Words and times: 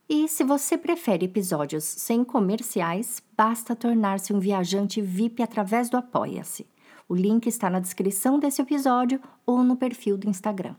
E 0.09 0.29
se 0.29 0.45
você 0.45 0.79
prefere 0.79 1.25
episódios 1.25 1.83
sem 1.83 2.23
comerciais, 2.23 3.21
basta 3.37 3.75
tornar-se 3.75 4.33
um 4.33 4.39
viajante 4.39 5.01
VIP 5.01 5.43
através 5.43 5.91
do 5.91 5.97
Apoia-se. 5.97 6.65
O 7.09 7.15
link 7.15 7.47
está 7.47 7.71
na 7.71 7.79
descrição 7.79 8.37
desse 8.37 8.61
episódio 8.61 9.21
ou 9.47 9.63
no 9.63 9.77
perfil 9.77 10.19
do 10.19 10.29
Instagram. 10.29 10.75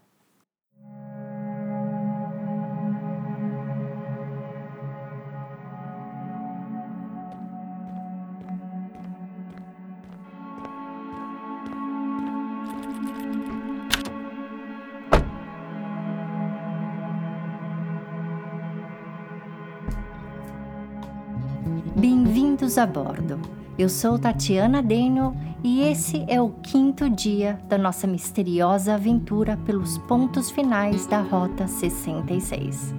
Bem-vindos 21.95 22.77
a 22.77 22.85
bordo. 22.85 23.39
Eu 23.77 23.89
sou 23.89 24.17
Tatiana 24.17 24.81
Daniel 24.81 25.35
e 25.63 25.81
esse 25.81 26.25
é 26.27 26.41
o 26.41 26.49
quinto 26.49 27.07
dia 27.07 27.59
da 27.69 27.77
nossa 27.77 28.07
misteriosa 28.07 28.95
aventura 28.95 29.55
pelos 29.67 29.99
pontos 29.99 30.49
finais 30.49 31.05
da 31.05 31.21
Rota 31.21 31.67
66. 31.67 32.95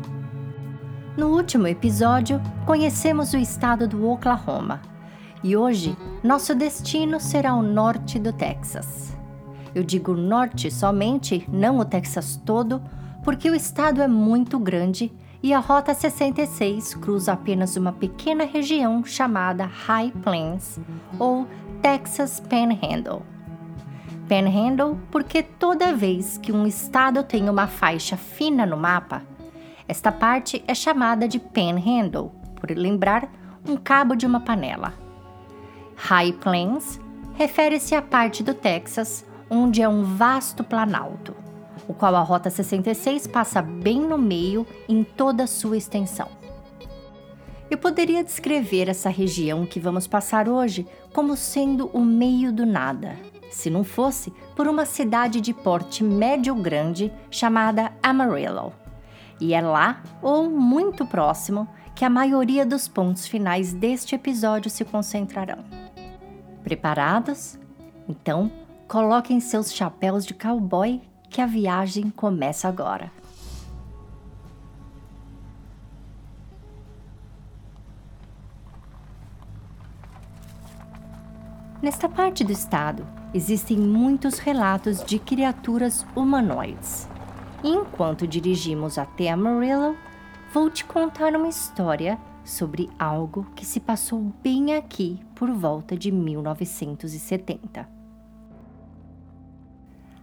No 1.17 1.31
último 1.35 1.67
episódio, 1.67 2.41
conhecemos 2.65 3.33
o 3.33 3.37
estado 3.37 3.89
do 3.89 4.09
Oklahoma 4.09 4.81
e 5.43 5.57
hoje 5.57 5.97
nosso 6.23 6.55
destino 6.55 7.19
será 7.19 7.57
o 7.57 7.63
norte 7.63 8.17
do 8.21 8.33
Texas. 8.33 9.17
Eu 9.75 9.83
digo 9.83 10.15
norte 10.15 10.71
somente, 10.71 11.45
não 11.49 11.79
o 11.81 11.85
Texas 11.85 12.41
todo, 12.47 12.81
porque 13.25 13.51
o 13.51 13.55
estado 13.55 14.01
é 14.01 14.07
muito 14.07 14.61
grande 14.61 15.13
e 15.43 15.55
a 15.55 15.59
Rota 15.61 15.95
66 15.95 16.95
cruza 16.95 17.33
apenas 17.33 17.77
uma 17.77 17.93
pequena 17.93 18.45
região 18.45 19.05
chamada 19.05 19.65
High 19.65 20.13
Plains 20.23 20.81
ou 21.19 21.47
Texas 21.81 22.41
Panhandle. 22.41 23.23
Panhandle 24.29 24.99
porque 25.11 25.43
toda 25.43 25.95
vez 25.95 26.39
que 26.39 26.53
um 26.53 26.67
estado 26.67 27.23
tem 27.23 27.49
uma 27.49 27.67
faixa 27.67 28.17
fina 28.17 28.67
no 28.67 28.77
mapa, 28.77 29.23
esta 29.87 30.13
parte 30.13 30.63
é 30.67 30.75
chamada 30.75 31.27
de 31.27 31.39
Panhandle, 31.39 32.33
por 32.57 32.71
lembrar 32.71 33.31
um 33.67 33.77
cabo 33.77 34.15
de 34.15 34.27
uma 34.27 34.41
panela. 34.41 34.93
High 35.97 36.33
Plains 36.33 37.01
refere-se 37.35 37.95
à 37.95 38.03
parte 38.03 38.43
do 38.43 38.53
Texas 38.53 39.25
onde 39.49 39.81
é 39.81 39.89
um 39.89 40.03
vasto 40.03 40.63
planalto 40.63 41.35
o 41.89 41.95
qual 41.95 42.15
a 42.15 42.21
Rota 42.21 42.51
66 42.51 43.27
passa 43.27 43.63
bem 43.63 44.01
no 44.01 44.19
meio 44.19 44.67
em 44.89 45.03
toda 45.03 45.45
a 45.45 45.49
sua 45.49 45.77
extensão. 45.77 46.29
Eu 47.71 47.79
poderia 47.79 48.23
descrever 48.23 48.89
essa 48.89 49.09
região 49.09 49.67
que 49.67 49.81
vamos 49.81 50.07
passar 50.07 50.49
hoje 50.49 50.87
como 51.13 51.37
sendo 51.37 51.91
o 51.93 52.01
meio 52.01 52.53
do 52.53 52.65
nada, 52.65 53.17
se 53.51 53.69
não 53.69 53.85
fosse 53.85 54.33
por 54.55 54.67
uma 54.67 54.85
cidade 54.85 55.41
de 55.41 55.53
porte 55.53 56.05
médio-grande 56.05 57.13
chamada 57.31 57.93
Amarillo. 58.03 58.73
E 59.41 59.55
é 59.55 59.61
lá, 59.61 60.03
ou 60.23 60.51
muito 60.51 61.07
próximo, 61.07 61.69
que 61.95 62.05
a 62.05 62.11
maioria 62.11 62.65
dos 62.65 62.89
pontos 62.89 63.27
finais 63.27 63.73
deste 63.73 64.15
episódio 64.15 64.71
se 64.71 64.85
concentrarão. 64.85 65.65
Preparados? 66.65 67.59
Então, 68.09 68.51
coloquem 68.87 69.41
seus 69.41 69.73
chapéus 69.73 70.25
de 70.25 70.33
cowboy 70.35 71.03
que 71.31 71.41
a 71.41 71.47
viagem 71.47 72.11
começa 72.11 72.69
agora. 72.69 73.11
Nesta 81.81 82.09
parte 82.09 82.43
do 82.43 82.51
estado, 82.51 83.07
existem 83.33 83.79
muitos 83.79 84.39
relatos 84.39 85.05
de 85.05 85.19
criaturas 85.19 86.05
humanoides. 86.15 87.09
enquanto 87.63 88.27
dirigimos 88.27 88.99
até 88.99 89.31
Amarillo, 89.31 89.97
vou 90.53 90.71
te 90.71 90.85
contar 90.85 91.35
uma 91.37 91.49
história 91.49 92.19
sobre 92.45 92.89
algo 92.99 93.47
que 93.55 93.65
se 93.65 93.79
passou 93.79 94.33
bem 94.43 94.75
aqui 94.75 95.21
por 95.35 95.51
volta 95.51 95.97
de 95.97 96.11
1970. 96.11 97.98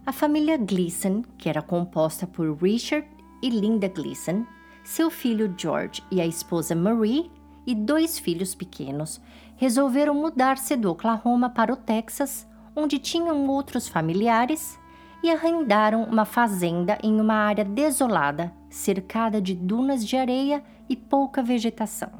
A 0.06 0.12
família 0.12 0.56
Gleason, 0.56 1.24
que 1.36 1.48
era 1.48 1.60
composta 1.60 2.28
por 2.28 2.56
Richard 2.62 3.08
e 3.42 3.50
Linda 3.50 3.88
Gleason, 3.88 4.46
seu 4.84 5.10
filho 5.10 5.52
George 5.58 6.00
e 6.12 6.20
a 6.20 6.26
esposa 6.26 6.76
Marie 6.76 7.28
e 7.66 7.74
dois 7.74 8.16
filhos 8.16 8.54
pequenos, 8.54 9.20
resolveram 9.56 10.14
mudar-se 10.14 10.76
do 10.76 10.92
Oklahoma 10.92 11.50
para 11.50 11.72
o 11.72 11.76
Texas, 11.76 12.46
onde 12.76 13.00
tinham 13.00 13.48
outros 13.48 13.88
familiares, 13.88 14.78
e 15.24 15.30
arrendaram 15.32 16.04
uma 16.04 16.24
fazenda 16.24 16.96
em 17.02 17.20
uma 17.20 17.34
área 17.34 17.64
desolada, 17.64 18.52
cercada 18.70 19.42
de 19.42 19.56
dunas 19.56 20.06
de 20.06 20.16
areia 20.16 20.62
e 20.88 20.94
pouca 20.94 21.42
vegetação. 21.42 22.12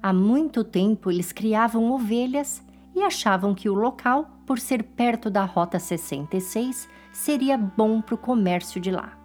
Há 0.00 0.12
muito 0.12 0.62
tempo 0.62 1.10
eles 1.10 1.32
criavam 1.32 1.90
ovelhas 1.90 2.62
e 2.94 3.02
achavam 3.02 3.54
que 3.54 3.68
o 3.68 3.74
local 3.74 4.40
por 4.50 4.58
ser 4.58 4.82
perto 4.82 5.30
da 5.30 5.44
Rota 5.44 5.78
66, 5.78 6.88
seria 7.12 7.56
bom 7.56 8.00
para 8.00 8.16
o 8.16 8.18
comércio 8.18 8.80
de 8.80 8.90
lá. 8.90 9.16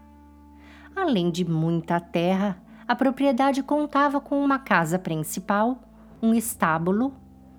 Além 0.95 1.31
de 1.31 1.43
muita 1.43 1.99
terra, 1.99 2.61
a 2.87 2.95
propriedade 2.95 3.63
contava 3.63 4.21
com 4.21 4.45
uma 4.45 4.59
casa 4.59 4.99
principal, 4.99 5.79
um 6.21 6.35
estábulo, 6.35 7.11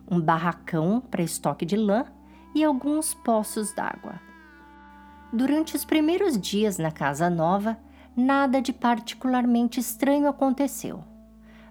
um 0.09 0.21
barracão 0.21 1.03
para 1.11 1.25
estoque 1.25 1.67
de 1.67 1.77
lã 1.77 2.05
e 2.55 2.63
alguns 2.63 3.15
poços 3.15 3.75
d'água. 3.75 4.21
Durante 5.33 5.75
os 5.75 5.85
primeiros 5.85 6.41
dias 6.41 6.79
na 6.79 6.93
casa 6.93 7.29
nova, 7.29 7.77
nada 8.17 8.63
de 8.63 8.73
particularmente 8.73 9.81
estranho 9.81 10.29
aconteceu, 10.29 11.03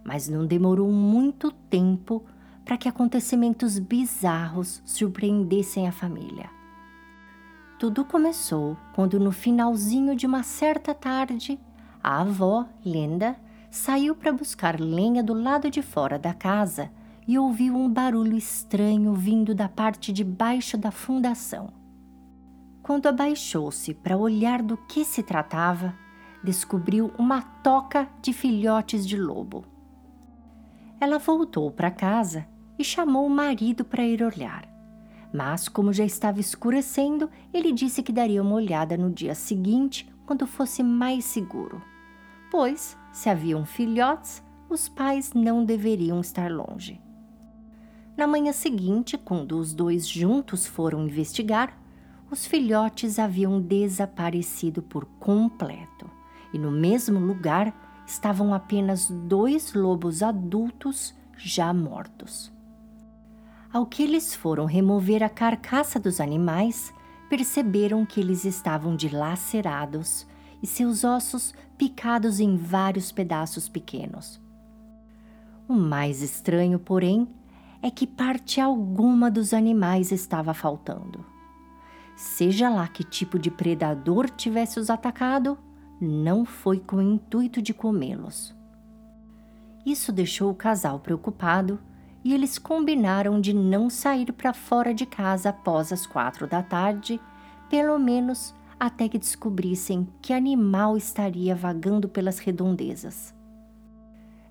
mas 0.04 0.28
não 0.28 0.46
demorou 0.46 0.92
muito 0.92 1.52
tempo 1.52 2.26
para 2.66 2.78
que 2.78 2.90
acontecimentos 2.90 3.78
bizarros 3.78 4.82
surpreendessem 4.84 5.88
a 5.88 5.92
família. 5.92 6.50
Tudo 7.78 8.04
começou 8.04 8.76
quando, 8.96 9.20
no 9.20 9.32
finalzinho 9.32 10.16
de 10.16 10.26
uma 10.26 10.42
certa 10.42 10.94
tarde, 10.94 11.60
a 12.04 12.22
avó, 12.22 12.66
Linda, 12.84 13.38
saiu 13.70 14.16
para 14.16 14.34
buscar 14.34 14.80
lenha 14.80 15.22
do 15.22 15.34
lado 15.34 15.70
de 15.70 15.84
fora 15.84 16.18
da 16.18 16.34
casa 16.34 16.90
e 17.28 17.38
ouviu 17.38 17.76
um 17.76 17.90
barulho 17.90 18.38
estranho 18.38 19.14
vindo 19.14 19.54
da 19.54 19.70
parte 19.70 20.12
de 20.12 20.24
baixo 20.24 20.78
da 20.78 20.90
fundação. 20.90 21.70
Quando 22.82 23.08
abaixou-se 23.08 23.94
para 23.94 24.18
olhar 24.18 24.62
do 24.62 24.78
que 24.78 25.04
se 25.04 25.22
tratava, 25.22 25.94
descobriu 26.44 27.12
uma 27.18 27.42
toca 27.42 28.08
de 28.22 28.32
filhotes 28.32 29.06
de 29.06 29.18
lobo. 29.18 29.66
Ela 31.00 31.18
voltou 31.18 31.70
para 31.72 31.92
casa 31.92 32.48
e 32.78 32.84
chamou 32.84 33.26
o 33.26 33.30
marido 33.30 33.84
para 33.84 34.06
ir 34.06 34.22
olhar. 34.24 34.68
Mas, 35.34 35.68
como 35.68 35.92
já 35.92 36.06
estava 36.06 36.40
escurecendo, 36.40 37.30
ele 37.54 37.72
disse 37.72 38.02
que 38.02 38.14
daria 38.14 38.42
uma 38.42 38.56
olhada 38.56 38.96
no 38.96 39.12
dia 39.12 39.36
seguinte, 39.36 40.10
quando 40.26 40.48
fosse 40.48 40.82
mais 40.82 41.26
seguro. 41.26 41.82
Pois, 42.50 42.98
se 43.12 43.30
haviam 43.30 43.66
filhotes, 43.66 44.44
os 44.70 44.88
pais 44.88 45.34
não 45.34 45.64
deveriam 45.64 46.20
estar 46.22 46.52
longe. 46.52 47.02
Na 48.18 48.26
manhã 48.26 48.54
seguinte, 48.54 49.18
quando 49.18 49.60
os 49.60 49.74
dois 49.74 50.08
juntos 50.08 50.66
foram 50.66 51.06
investigar, 51.06 51.78
os 52.32 52.46
filhotes 52.46 53.20
haviam 53.20 53.62
desaparecido 53.62 54.82
por 54.82 55.06
completo 55.20 56.10
e 56.54 56.58
no 56.58 56.72
mesmo 56.72 57.20
lugar 57.20 57.74
estavam 58.08 58.54
apenas 58.54 59.10
dois 59.10 59.74
lobos 59.74 60.24
adultos 60.24 61.14
já 61.38 61.74
mortos. 61.74 62.55
Ao 63.76 63.86
que 63.86 64.04
eles 64.04 64.34
foram 64.34 64.64
remover 64.64 65.22
a 65.22 65.28
carcaça 65.28 66.00
dos 66.00 66.22
animais, 66.22 66.94
perceberam 67.30 68.06
que 68.06 68.22
eles 68.22 68.46
estavam 68.46 68.96
dilacerados 68.96 70.26
e 70.64 70.66
seus 70.66 71.04
ossos 71.04 71.54
picados 71.78 72.40
em 72.40 72.56
vários 72.56 73.12
pedaços 73.12 73.68
pequenos. 73.68 74.40
O 75.68 75.74
mais 75.74 76.22
estranho, 76.22 76.80
porém, 76.80 77.28
é 77.82 77.92
que 77.92 78.08
parte 78.08 78.62
alguma 78.62 79.30
dos 79.30 79.54
animais 79.54 80.10
estava 80.10 80.54
faltando. 80.54 81.26
seja 82.16 82.70
lá 82.70 82.88
que 82.88 83.04
tipo 83.04 83.38
de 83.38 83.52
predador 83.52 84.30
tivesse 84.30 84.80
os 84.80 84.90
atacado, 84.90 85.58
não 86.00 86.46
foi 86.46 86.80
com 86.80 86.96
o 86.96 87.02
intuito 87.02 87.62
de 87.62 87.74
comê-los. 87.74 88.56
Isso 89.86 90.14
deixou 90.14 90.50
o 90.50 90.56
casal 90.56 90.98
preocupado 91.02 91.78
e 92.26 92.34
eles 92.34 92.58
combinaram 92.58 93.40
de 93.40 93.54
não 93.54 93.88
sair 93.88 94.34
para 94.34 94.52
fora 94.52 94.96
de 94.96 95.06
casa 95.06 95.50
após 95.50 95.94
as 95.94 96.08
quatro 96.08 96.48
da 96.48 96.64
tarde, 96.64 97.22
pelo 97.70 98.00
menos 98.00 98.52
até 98.80 99.08
que 99.08 99.20
descobrissem 99.20 100.08
que 100.24 100.34
animal 100.34 100.98
estaria 100.98 101.56
vagando 101.56 102.10
pelas 102.10 102.40
redondezas. 102.40 103.32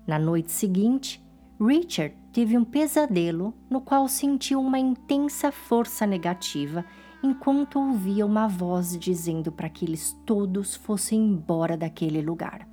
Na 0.07 0.17
noite 0.17 0.53
seguinte, 0.53 1.21
Richard 1.59 2.15
teve 2.31 2.57
um 2.57 2.63
pesadelo 2.63 3.53
no 3.69 3.81
qual 3.81 4.07
sentiu 4.07 4.61
uma 4.61 4.79
intensa 4.79 5.51
força 5.51 6.07
negativa 6.07 6.85
enquanto 7.21 7.77
ouvia 7.77 8.25
uma 8.25 8.47
voz 8.47 8.97
dizendo 8.97 9.51
para 9.51 9.67
que 9.67 9.83
eles 9.83 10.17
todos 10.25 10.75
fossem 10.75 11.19
embora 11.19 11.75
daquele 11.75 12.21
lugar. 12.21 12.65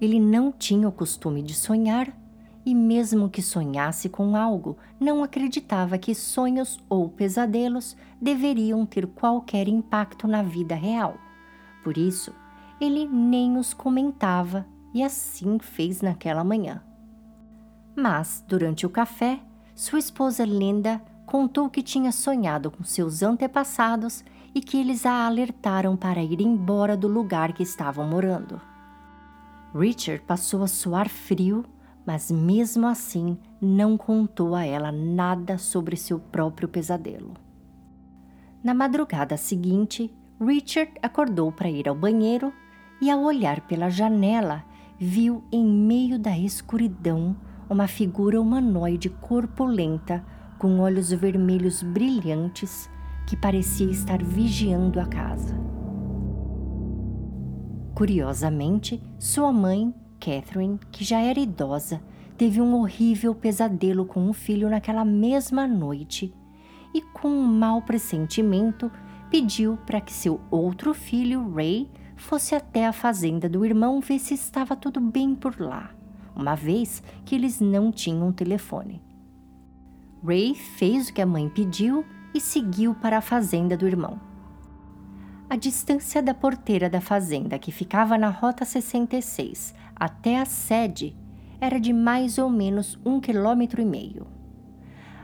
Ele 0.00 0.20
não 0.20 0.52
tinha 0.52 0.88
o 0.88 0.92
costume 0.92 1.42
de 1.42 1.54
sonhar 1.54 2.21
e, 2.64 2.74
mesmo 2.74 3.28
que 3.28 3.42
sonhasse 3.42 4.08
com 4.08 4.36
algo, 4.36 4.76
não 5.00 5.22
acreditava 5.22 5.98
que 5.98 6.14
sonhos 6.14 6.78
ou 6.88 7.08
pesadelos 7.08 7.96
deveriam 8.20 8.86
ter 8.86 9.06
qualquer 9.06 9.68
impacto 9.68 10.28
na 10.28 10.42
vida 10.42 10.74
real. 10.74 11.16
Por 11.82 11.98
isso, 11.98 12.32
ele 12.80 13.06
nem 13.06 13.56
os 13.56 13.74
comentava 13.74 14.66
e 14.94 15.02
assim 15.02 15.58
fez 15.58 16.00
naquela 16.00 16.44
manhã. 16.44 16.82
Mas, 17.96 18.44
durante 18.46 18.86
o 18.86 18.90
café, 18.90 19.40
sua 19.74 19.98
esposa 19.98 20.44
Linda 20.44 21.02
contou 21.26 21.68
que 21.68 21.82
tinha 21.82 22.12
sonhado 22.12 22.70
com 22.70 22.84
seus 22.84 23.22
antepassados 23.22 24.24
e 24.54 24.60
que 24.60 24.78
eles 24.78 25.06
a 25.06 25.26
alertaram 25.26 25.96
para 25.96 26.22
ir 26.22 26.40
embora 26.40 26.96
do 26.96 27.08
lugar 27.08 27.52
que 27.52 27.62
estavam 27.62 28.06
morando. 28.06 28.60
Richard 29.74 30.22
passou 30.24 30.62
a 30.62 30.66
suar 30.66 31.08
frio, 31.08 31.64
mas 32.06 32.30
mesmo 32.30 32.86
assim 32.86 33.38
não 33.60 33.96
contou 33.96 34.54
a 34.54 34.64
ela 34.64 34.90
nada 34.90 35.58
sobre 35.58 35.96
seu 35.96 36.18
próprio 36.18 36.68
pesadelo. 36.68 37.34
Na 38.62 38.74
madrugada 38.74 39.36
seguinte, 39.36 40.12
Richard 40.40 40.92
acordou 41.02 41.52
para 41.52 41.70
ir 41.70 41.88
ao 41.88 41.94
banheiro 41.94 42.52
e, 43.00 43.10
ao 43.10 43.20
olhar 43.22 43.60
pela 43.62 43.90
janela, 43.90 44.64
viu 44.98 45.42
em 45.50 45.64
meio 45.64 46.18
da 46.18 46.36
escuridão 46.38 47.36
uma 47.68 47.88
figura 47.88 48.40
humanoide 48.40 49.08
corpulenta 49.08 50.24
com 50.58 50.78
olhos 50.78 51.10
vermelhos 51.10 51.82
brilhantes 51.82 52.88
que 53.26 53.36
parecia 53.36 53.90
estar 53.90 54.22
vigiando 54.22 55.00
a 55.00 55.06
casa. 55.06 55.58
Curiosamente, 57.94 59.02
sua 59.18 59.52
mãe, 59.52 59.94
Catherine, 60.22 60.78
que 60.92 61.02
já 61.02 61.18
era 61.18 61.40
idosa, 61.40 62.00
teve 62.38 62.60
um 62.60 62.74
horrível 62.76 63.34
pesadelo 63.34 64.06
com 64.06 64.30
o 64.30 64.32
filho 64.32 64.70
naquela 64.70 65.04
mesma 65.04 65.66
noite 65.66 66.32
e, 66.94 67.02
com 67.02 67.28
um 67.28 67.44
mau 67.44 67.82
pressentimento, 67.82 68.88
pediu 69.28 69.76
para 69.84 70.00
que 70.00 70.12
seu 70.12 70.40
outro 70.48 70.94
filho, 70.94 71.52
Ray, 71.52 71.90
fosse 72.14 72.54
até 72.54 72.86
a 72.86 72.92
fazenda 72.92 73.48
do 73.48 73.64
irmão 73.64 74.00
ver 74.00 74.20
se 74.20 74.34
estava 74.34 74.76
tudo 74.76 75.00
bem 75.00 75.34
por 75.34 75.60
lá, 75.60 75.90
uma 76.36 76.54
vez 76.54 77.02
que 77.24 77.34
eles 77.34 77.60
não 77.60 77.90
tinham 77.90 78.30
telefone. 78.30 79.02
Ray 80.24 80.54
fez 80.54 81.08
o 81.08 81.14
que 81.14 81.20
a 81.20 81.26
mãe 81.26 81.48
pediu 81.48 82.04
e 82.32 82.40
seguiu 82.40 82.94
para 82.94 83.18
a 83.18 83.22
fazenda 83.22 83.76
do 83.76 83.88
irmão. 83.88 84.20
A 85.50 85.56
distância 85.56 86.22
da 86.22 86.32
porteira 86.32 86.88
da 86.88 87.00
fazenda, 87.00 87.58
que 87.58 87.72
ficava 87.72 88.16
na 88.16 88.28
Rota 88.28 88.64
66, 88.64 89.74
até 90.02 90.40
a 90.40 90.44
sede, 90.44 91.16
era 91.60 91.78
de 91.78 91.92
mais 91.92 92.36
ou 92.36 92.50
menos 92.50 92.98
um 93.06 93.20
quilômetro 93.20 93.80
e 93.80 93.84
meio. 93.84 94.26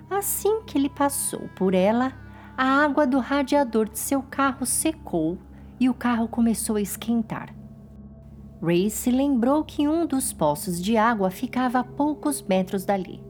Assim 0.08 0.62
que 0.62 0.78
ele 0.78 0.88
passou 0.88 1.48
por 1.56 1.75
ela, 1.75 2.12
a 2.56 2.84
água 2.84 3.04
do 3.04 3.19
radiador 3.19 3.88
de 3.88 3.98
seu 3.98 4.22
carro 4.22 4.64
secou 4.64 5.36
e 5.80 5.88
o 5.88 5.94
carro 5.94 6.28
começou 6.28 6.76
a 6.76 6.80
esquentar. 6.80 7.52
Ray 8.62 8.88
se 8.88 9.10
lembrou 9.10 9.64
que 9.64 9.88
um 9.88 10.06
dos 10.06 10.32
poços 10.32 10.80
de 10.80 10.96
água 10.96 11.28
ficava 11.28 11.80
a 11.80 11.84
poucos 11.84 12.40
metros 12.40 12.84
dali. 12.84 13.20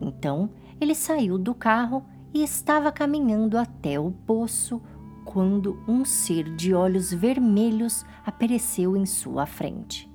Então, 0.00 0.48
ele 0.80 0.94
saiu 0.94 1.36
do 1.38 1.56
carro 1.56 2.04
e 2.32 2.40
estava 2.40 2.92
caminhando 2.92 3.58
até 3.58 3.98
o 3.98 4.12
poço 4.12 4.80
quando 5.24 5.76
um 5.88 6.04
ser 6.04 6.54
de 6.54 6.72
olhos 6.72 7.12
vermelhos 7.12 8.06
apareceu 8.24 8.96
em 8.96 9.04
sua 9.04 9.44
frente. 9.44 10.13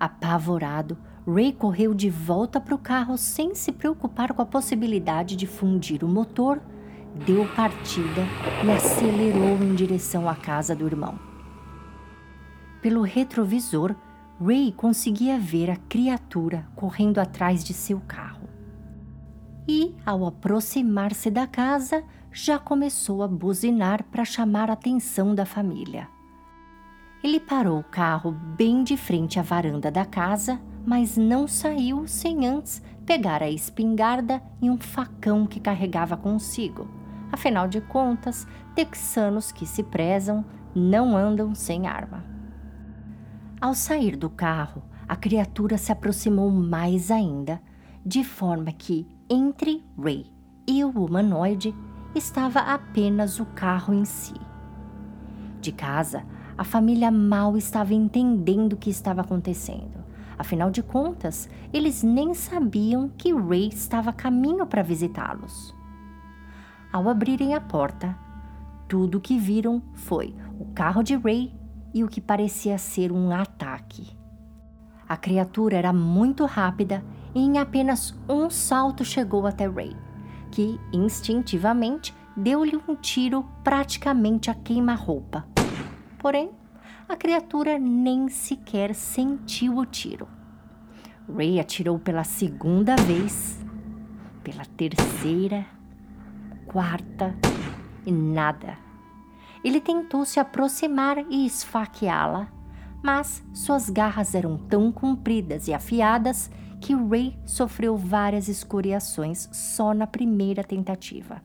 Apavorado, 0.00 0.96
Ray 1.26 1.52
correu 1.52 1.92
de 1.92 2.08
volta 2.08 2.58
para 2.58 2.74
o 2.74 2.78
carro 2.78 3.18
sem 3.18 3.54
se 3.54 3.70
preocupar 3.70 4.32
com 4.32 4.40
a 4.40 4.46
possibilidade 4.46 5.36
de 5.36 5.46
fundir 5.46 6.02
o 6.02 6.08
motor, 6.08 6.58
deu 7.26 7.46
partida 7.54 8.22
e 8.64 8.70
acelerou 8.70 9.62
em 9.62 9.74
direção 9.74 10.26
à 10.26 10.34
casa 10.34 10.74
do 10.74 10.86
irmão. 10.86 11.18
Pelo 12.80 13.02
retrovisor, 13.02 13.94
Ray 14.42 14.72
conseguia 14.72 15.38
ver 15.38 15.70
a 15.70 15.76
criatura 15.76 16.66
correndo 16.74 17.18
atrás 17.18 17.62
de 17.62 17.74
seu 17.74 18.00
carro 18.00 18.48
e, 19.68 19.94
ao 20.06 20.24
aproximar-se 20.24 21.30
da 21.30 21.46
casa, 21.46 22.02
já 22.32 22.58
começou 22.58 23.22
a 23.22 23.28
buzinar 23.28 24.02
para 24.04 24.24
chamar 24.24 24.70
a 24.70 24.72
atenção 24.72 25.34
da 25.34 25.44
família. 25.44 26.08
Ele 27.22 27.38
parou 27.38 27.80
o 27.80 27.84
carro 27.84 28.32
bem 28.32 28.82
de 28.82 28.96
frente 28.96 29.38
à 29.38 29.42
varanda 29.42 29.90
da 29.90 30.06
casa, 30.06 30.58
mas 30.86 31.16
não 31.16 31.46
saiu 31.46 32.06
sem 32.06 32.46
antes 32.46 32.82
pegar 33.04 33.42
a 33.42 33.50
espingarda 33.50 34.42
e 34.62 34.70
um 34.70 34.78
facão 34.78 35.46
que 35.46 35.60
carregava 35.60 36.16
consigo. 36.16 36.88
Afinal 37.30 37.68
de 37.68 37.80
contas, 37.80 38.46
texanos 38.74 39.52
que 39.52 39.66
se 39.66 39.82
prezam 39.82 40.44
não 40.74 41.16
andam 41.16 41.54
sem 41.54 41.86
arma. 41.86 42.24
Ao 43.60 43.74
sair 43.74 44.16
do 44.16 44.30
carro, 44.30 44.82
a 45.06 45.14
criatura 45.14 45.76
se 45.76 45.92
aproximou 45.92 46.50
mais 46.50 47.10
ainda, 47.10 47.60
de 48.04 48.24
forma 48.24 48.72
que 48.72 49.06
entre 49.28 49.84
Ray 50.02 50.32
e 50.66 50.82
o 50.82 50.90
humanoide 50.90 51.74
estava 52.14 52.60
apenas 52.60 53.38
o 53.38 53.44
carro 53.44 53.92
em 53.92 54.04
si. 54.04 54.34
De 55.60 55.70
casa, 55.70 56.24
a 56.60 56.64
família 56.64 57.10
mal 57.10 57.56
estava 57.56 57.94
entendendo 57.94 58.74
o 58.74 58.76
que 58.76 58.90
estava 58.90 59.22
acontecendo. 59.22 60.04
Afinal 60.38 60.70
de 60.70 60.82
contas, 60.82 61.48
eles 61.72 62.02
nem 62.02 62.34
sabiam 62.34 63.08
que 63.16 63.32
Ray 63.32 63.68
estava 63.68 64.10
a 64.10 64.12
caminho 64.12 64.66
para 64.66 64.82
visitá-los. 64.82 65.74
Ao 66.92 67.08
abrirem 67.08 67.54
a 67.54 67.62
porta, 67.62 68.14
tudo 68.86 69.16
o 69.16 69.20
que 69.22 69.38
viram 69.38 69.82
foi 69.94 70.34
o 70.58 70.66
carro 70.74 71.02
de 71.02 71.16
Ray 71.16 71.50
e 71.94 72.04
o 72.04 72.08
que 72.08 72.20
parecia 72.20 72.76
ser 72.76 73.10
um 73.10 73.32
ataque. 73.32 74.14
A 75.08 75.16
criatura 75.16 75.78
era 75.78 75.94
muito 75.94 76.44
rápida 76.44 77.02
e 77.34 77.40
em 77.40 77.56
apenas 77.56 78.14
um 78.28 78.50
salto 78.50 79.02
chegou 79.02 79.46
até 79.46 79.66
Ray, 79.66 79.96
que 80.50 80.78
instintivamente 80.92 82.14
deu-lhe 82.36 82.78
um 82.86 82.94
tiro 82.94 83.46
praticamente 83.64 84.50
a 84.50 84.54
queima-roupa. 84.54 85.49
Porém, 86.20 86.50
a 87.08 87.16
criatura 87.16 87.78
nem 87.78 88.28
sequer 88.28 88.94
sentiu 88.94 89.78
o 89.78 89.86
tiro. 89.86 90.28
Ray 91.34 91.58
atirou 91.58 91.98
pela 91.98 92.24
segunda 92.24 92.94
vez, 92.94 93.58
pela 94.44 94.64
terceira, 94.64 95.64
quarta 96.66 97.34
e 98.04 98.12
nada. 98.12 98.76
Ele 99.64 99.80
tentou 99.80 100.24
se 100.26 100.38
aproximar 100.38 101.18
e 101.30 101.46
esfaqueá-la, 101.46 102.48
mas 103.02 103.42
suas 103.54 103.88
garras 103.88 104.34
eram 104.34 104.58
tão 104.58 104.92
compridas 104.92 105.68
e 105.68 105.74
afiadas 105.74 106.50
que 106.82 106.94
Ray 106.94 107.38
sofreu 107.46 107.96
várias 107.96 108.46
escoriações 108.46 109.48
só 109.52 109.94
na 109.94 110.06
primeira 110.06 110.62
tentativa. 110.62 111.42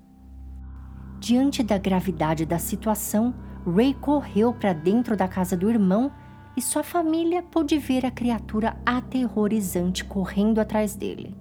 Diante 1.20 1.63
da 1.63 1.77
gravidade 1.77 2.46
da 2.46 2.60
situação, 2.60 3.34
Ray 3.65 3.93
correu 3.93 4.53
para 4.53 4.74
dentro 4.74 5.17
da 5.17 5.27
casa 5.27 5.57
do 5.57 5.69
irmão 5.69 6.12
e 6.55 6.62
sua 6.62 6.84
família 6.84 7.43
pôde 7.43 7.77
ver 7.77 8.05
a 8.05 8.12
criatura 8.12 8.77
aterrorizante 8.86 10.05
correndo 10.05 10.60
atrás 10.60 10.95
dele. 10.95 11.36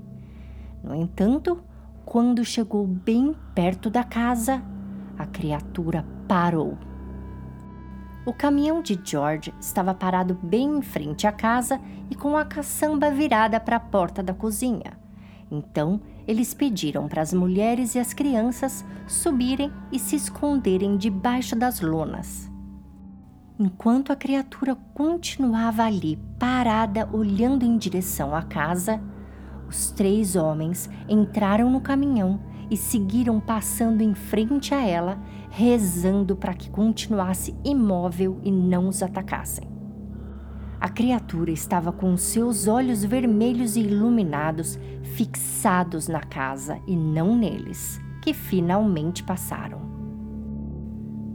No 0.83 0.95
entanto, 0.95 1.63
quando 2.05 2.45
chegou 2.45 2.87
bem 2.87 3.35
perto 3.55 3.89
da 3.89 4.03
casa, 4.03 4.63
a 5.19 5.27
criatura 5.27 6.05
parou. 6.27 6.77
O 8.27 8.33
caminhão 8.33 8.81
de 8.81 8.99
George 9.05 9.53
estava 9.61 9.95
parado 9.95 10.39
bem 10.43 10.79
em 10.79 10.83
frente 10.83 11.27
à 11.27 11.33
casa 11.33 11.79
e 12.11 12.15
com 12.15 12.37
a 12.37 12.45
caçamba 12.45 13.11
virada 13.11 13.61
para 13.61 13.77
a 13.77 13.81
porta 13.81 14.23
da 14.23 14.33
cozinha. 14.33 14.99
Então, 15.51 16.01
eles 16.27 16.55
pediram 16.55 17.09
para 17.09 17.23
as 17.23 17.33
mulheres 17.33 17.95
e 17.95 17.99
as 17.99 18.13
crianças 18.13 18.85
subirem 19.07 19.73
e 19.93 19.99
se 19.99 20.17
esconderem 20.17 20.97
debaixo 20.97 21.55
das 21.55 21.81
lonas. 21.81 22.51
Enquanto 23.59 24.13
a 24.13 24.17
criatura 24.17 24.75
continuava 24.95 25.85
ali, 25.85 26.19
parada, 26.39 27.09
olhando 27.13 27.65
em 27.65 27.77
direção 27.77 28.35
à 28.35 28.43
casa, 28.43 29.01
os 29.69 29.91
três 29.91 30.35
homens 30.35 30.91
entraram 31.09 31.71
no 31.71 31.81
caminhão 31.81 32.41
e 32.71 32.77
seguiram 32.77 33.39
passando 33.39 34.01
em 34.01 34.15
frente 34.15 34.75
a 34.75 34.85
ela, 34.85 35.19
rezando 35.51 36.35
para 36.35 36.55
que 36.55 36.71
continuasse 36.71 37.55
imóvel 37.65 38.41
e 38.43 38.51
não 38.51 38.89
os 38.89 39.03
atacassem. 39.03 39.74
A 40.85 40.89
criatura 40.91 41.51
estava 41.51 41.91
com 41.91 42.15
seus 42.15 42.69
olhos 42.69 43.03
vermelhos 43.03 43.75
e 43.75 43.81
iluminados 43.81 44.79
fixados 45.17 46.09
na 46.09 46.21
casa 46.21 46.79
e 46.87 46.95
não 46.95 47.35
neles, 47.35 47.99
que 48.21 48.35
finalmente 48.35 49.23
passaram. 49.23 49.81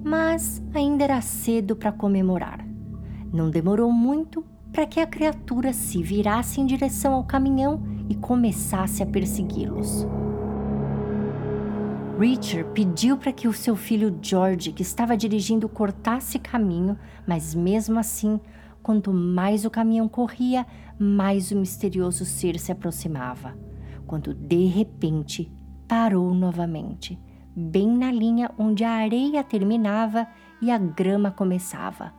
Mas 0.03 0.61
ainda 0.71 1.03
era 1.03 1.19
cedo 1.21 1.75
para 1.75 1.91
comemorar. 1.91 2.63
Não 3.33 3.49
demorou 3.49 3.91
muito 3.91 4.45
para 4.71 4.85
que 4.85 4.99
a 4.99 5.07
criatura 5.07 5.73
se 5.73 6.03
virasse 6.03 6.61
em 6.61 6.67
direção 6.67 7.15
ao 7.15 7.23
caminhão 7.23 7.81
e 8.07 8.13
começasse 8.13 9.01
a 9.01 9.05
persegui-los. 9.07 10.05
Richard 12.19 12.69
pediu 12.75 13.17
para 13.17 13.31
que 13.31 13.47
o 13.47 13.53
seu 13.53 13.75
filho 13.75 14.15
George, 14.21 14.73
que 14.73 14.83
estava 14.83 15.17
dirigindo, 15.17 15.67
cortasse 15.67 16.37
caminho, 16.37 16.95
mas 17.25 17.55
mesmo 17.55 17.97
assim, 17.97 18.39
quanto 18.89 19.13
mais 19.13 19.65
o 19.65 19.69
caminhão 19.69 20.09
corria, 20.09 20.65
mais 20.97 21.51
o 21.51 21.55
misterioso 21.55 22.25
ser 22.25 22.57
se 22.57 22.71
aproximava, 22.71 23.55
quando 24.07 24.33
de 24.33 24.65
repente 24.65 25.47
parou 25.87 26.33
novamente, 26.33 27.19
bem 27.55 27.87
na 27.87 28.11
linha 28.11 28.49
onde 28.57 28.83
a 28.83 28.89
areia 28.89 29.43
terminava 29.43 30.27
e 30.59 30.71
a 30.71 30.79
grama 30.79 31.29
começava. 31.29 32.11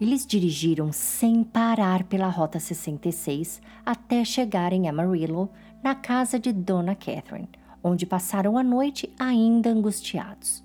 Eles 0.00 0.24
dirigiram 0.24 0.92
sem 0.92 1.42
parar 1.42 2.04
pela 2.04 2.28
Rota 2.28 2.60
66 2.60 3.60
até 3.84 4.24
chegarem 4.24 4.86
a 4.86 4.90
Amarillo, 4.90 5.50
na 5.82 5.96
casa 5.96 6.38
de 6.38 6.52
Dona 6.52 6.94
Catherine, 6.94 7.50
onde 7.82 8.06
passaram 8.06 8.56
a 8.56 8.62
noite 8.62 9.12
ainda 9.18 9.70
angustiados. 9.70 10.64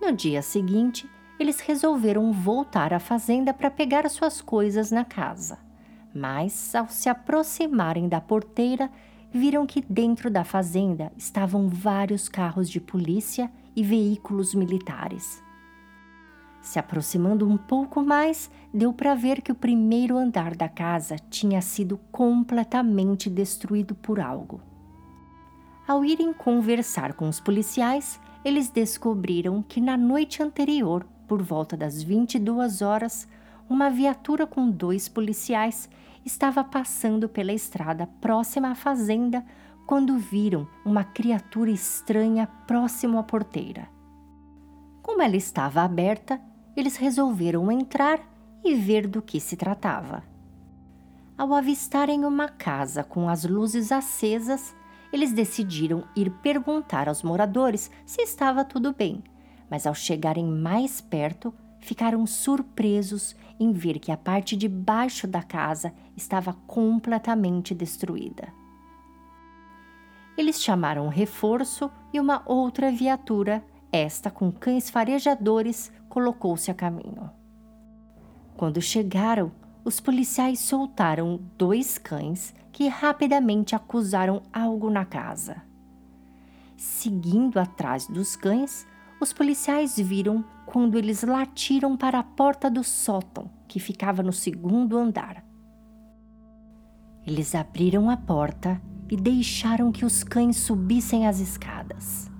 No 0.00 0.12
dia 0.12 0.40
seguinte, 0.40 1.10
eles 1.40 1.58
resolveram 1.60 2.30
voltar 2.32 2.92
à 2.92 3.00
fazenda 3.00 3.54
para 3.54 3.70
pegar 3.70 4.08
suas 4.10 4.42
coisas 4.42 4.90
na 4.90 5.06
casa. 5.06 5.58
Mas, 6.14 6.74
ao 6.74 6.86
se 6.88 7.08
aproximarem 7.08 8.08
da 8.08 8.20
porteira, 8.20 8.90
viram 9.32 9.66
que 9.66 9.82
dentro 9.88 10.30
da 10.30 10.44
fazenda 10.44 11.10
estavam 11.16 11.66
vários 11.66 12.28
carros 12.28 12.68
de 12.68 12.78
polícia 12.78 13.50
e 13.74 13.82
veículos 13.82 14.54
militares. 14.54 15.42
Se 16.60 16.78
aproximando 16.78 17.48
um 17.48 17.56
pouco 17.56 18.02
mais, 18.02 18.50
deu 18.74 18.92
para 18.92 19.14
ver 19.14 19.40
que 19.40 19.50
o 19.50 19.54
primeiro 19.54 20.18
andar 20.18 20.54
da 20.54 20.68
casa 20.68 21.16
tinha 21.30 21.62
sido 21.62 21.96
completamente 22.12 23.30
destruído 23.30 23.94
por 23.94 24.20
algo. 24.20 24.60
Ao 25.88 26.04
irem 26.04 26.34
conversar 26.34 27.14
com 27.14 27.28
os 27.28 27.40
policiais, 27.40 28.20
eles 28.44 28.68
descobriram 28.68 29.62
que 29.62 29.80
na 29.80 29.96
noite 29.96 30.42
anterior, 30.42 31.06
por 31.30 31.44
volta 31.44 31.76
das 31.76 32.02
22 32.02 32.82
horas, 32.82 33.28
uma 33.68 33.88
viatura 33.88 34.48
com 34.48 34.68
dois 34.68 35.08
policiais 35.08 35.88
estava 36.24 36.64
passando 36.64 37.28
pela 37.28 37.52
estrada 37.52 38.08
próxima 38.20 38.72
à 38.72 38.74
fazenda 38.74 39.46
quando 39.86 40.18
viram 40.18 40.66
uma 40.84 41.04
criatura 41.04 41.70
estranha 41.70 42.48
próximo 42.66 43.16
à 43.16 43.22
porteira. 43.22 43.88
Como 45.00 45.22
ela 45.22 45.36
estava 45.36 45.82
aberta, 45.82 46.40
eles 46.76 46.96
resolveram 46.96 47.70
entrar 47.70 48.18
e 48.64 48.74
ver 48.74 49.06
do 49.06 49.22
que 49.22 49.38
se 49.38 49.56
tratava. 49.56 50.24
Ao 51.38 51.54
avistarem 51.54 52.24
uma 52.24 52.48
casa 52.48 53.04
com 53.04 53.28
as 53.28 53.44
luzes 53.44 53.92
acesas, 53.92 54.74
eles 55.12 55.32
decidiram 55.32 56.02
ir 56.16 56.28
perguntar 56.42 57.08
aos 57.08 57.22
moradores 57.22 57.88
se 58.04 58.20
estava 58.20 58.64
tudo 58.64 58.92
bem, 58.92 59.22
mas 59.70 59.86
ao 59.86 59.94
chegarem 59.94 60.46
mais 60.46 61.00
perto, 61.00 61.54
ficaram 61.78 62.26
surpresos 62.26 63.34
em 63.58 63.72
ver 63.72 63.98
que 63.98 64.10
a 64.10 64.16
parte 64.16 64.56
de 64.56 64.68
baixo 64.68 65.26
da 65.26 65.42
casa 65.42 65.92
estava 66.16 66.52
completamente 66.66 67.74
destruída. 67.74 68.52
Eles 70.36 70.62
chamaram 70.62 71.06
um 71.06 71.10
reforço 71.10 71.90
e 72.12 72.18
uma 72.18 72.42
outra 72.46 72.90
viatura, 72.90 73.64
esta 73.92 74.30
com 74.30 74.50
cães 74.50 74.88
farejadores, 74.88 75.92
colocou-se 76.08 76.70
a 76.70 76.74
caminho. 76.74 77.30
Quando 78.56 78.80
chegaram, 78.80 79.52
os 79.84 80.00
policiais 80.00 80.58
soltaram 80.60 81.40
dois 81.56 81.98
cães 81.98 82.54
que 82.72 82.88
rapidamente 82.88 83.74
acusaram 83.74 84.42
algo 84.52 84.90
na 84.90 85.04
casa. 85.04 85.62
Seguindo 86.76 87.58
atrás 87.58 88.06
dos 88.06 88.36
cães, 88.36 88.86
os 89.20 89.32
policiais 89.32 89.96
viram 89.98 90.42
quando 90.64 90.96
eles 90.96 91.22
latiram 91.22 91.96
para 91.96 92.20
a 92.20 92.22
porta 92.22 92.70
do 92.70 92.82
sótão, 92.82 93.50
que 93.68 93.78
ficava 93.78 94.22
no 94.22 94.32
segundo 94.32 94.96
andar. 94.96 95.44
Eles 97.26 97.54
abriram 97.54 98.08
a 98.08 98.16
porta 98.16 98.80
e 99.10 99.16
deixaram 99.16 99.92
que 99.92 100.06
os 100.06 100.24
cães 100.24 100.56
subissem 100.56 101.26
as 101.26 101.38
escadas. 101.38 102.30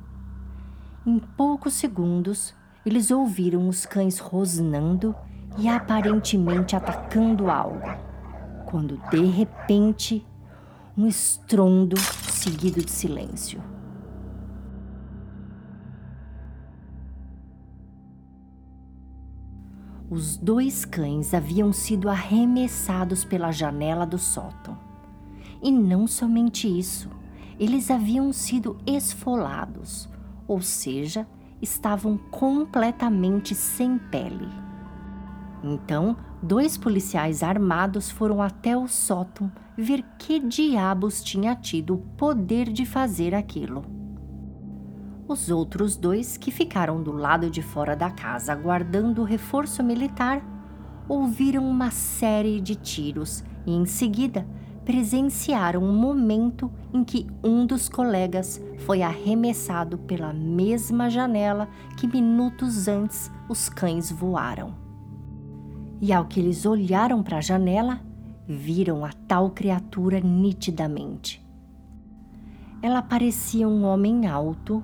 Em 1.05 1.19
poucos 1.19 1.75
segundos, 1.75 2.55
eles 2.87 3.11
ouviram 3.11 3.69
os 3.69 3.85
cães 3.85 4.19
rosnando 4.19 5.15
e 5.59 5.69
aparentemente 5.69 6.75
atacando 6.75 7.51
algo, 7.51 7.89
quando 8.65 8.97
de 9.11 9.25
repente 9.27 10.27
um 10.97 11.07
estrondo 11.07 11.99
seguido 11.99 12.83
de 12.83 12.91
silêncio. 12.91 13.70
Os 20.11 20.37
dois 20.37 20.85
cães 20.85 21.33
haviam 21.33 21.73
sido 21.73 22.11
arremessados 22.11 23.25
pela 23.25 23.52
janela 23.52 24.05
do 24.05 24.19
sótão. 24.19 24.76
E 25.62 25.71
não 25.71 26.05
somente 26.09 26.67
isso, 26.67 27.09
eles 27.61 27.93
haviam 27.93 28.33
sido 28.33 28.76
esfolados, 28.85 30.09
ou 30.49 30.61
seja, 30.61 31.29
estavam 31.62 32.19
completamente 32.19 33.55
sem 33.55 33.99
pele. 33.99 34.49
Então, 35.62 36.17
dois 36.43 36.76
policiais 36.76 37.45
armados 37.45 38.11
foram 38.11 38.43
até 38.43 38.76
o 38.76 38.88
sótão 38.88 39.52
ver 39.76 40.02
que 40.19 40.40
diabos 40.40 41.23
tinha 41.23 41.55
tido 41.55 41.95
o 41.95 41.99
poder 42.17 42.73
de 42.73 42.85
fazer 42.85 43.33
aquilo. 43.33 44.00
Os 45.31 45.49
outros 45.49 45.95
dois, 45.97 46.37
que 46.37 46.51
ficaram 46.51 47.01
do 47.01 47.13
lado 47.13 47.49
de 47.49 47.63
fora 47.63 47.95
da 47.95 48.11
casa 48.11 48.53
aguardando 48.53 49.23
o 49.23 49.25
reforço 49.25 49.81
militar, 49.81 50.43
ouviram 51.09 51.71
uma 51.71 51.93
série 51.93 52.61
de 52.61 52.75
tiros 52.75 53.45
e, 53.65 53.73
em 53.73 53.87
seguida, 53.87 54.45
presenciaram 54.85 55.85
um 55.85 55.93
momento 55.93 56.69
em 56.93 57.05
que 57.05 57.29
um 57.45 57.65
dos 57.65 57.89
colegas 57.89 58.61
foi 58.79 59.03
arremessado 59.03 59.99
pela 59.99 60.33
mesma 60.33 61.09
janela 61.09 61.69
que 61.97 62.09
minutos 62.09 62.89
antes 62.89 63.31
os 63.49 63.69
cães 63.69 64.11
voaram. 64.11 64.75
E 66.01 66.13
ao 66.13 66.25
que 66.25 66.41
eles 66.41 66.67
olharam 66.67 67.23
para 67.23 67.39
a 67.39 67.41
janela, 67.41 68.01
viram 68.49 69.05
a 69.05 69.13
tal 69.29 69.51
criatura 69.51 70.19
nitidamente. 70.19 71.41
Ela 72.83 73.01
parecia 73.01 73.69
um 73.69 73.85
homem 73.85 74.27
alto, 74.27 74.83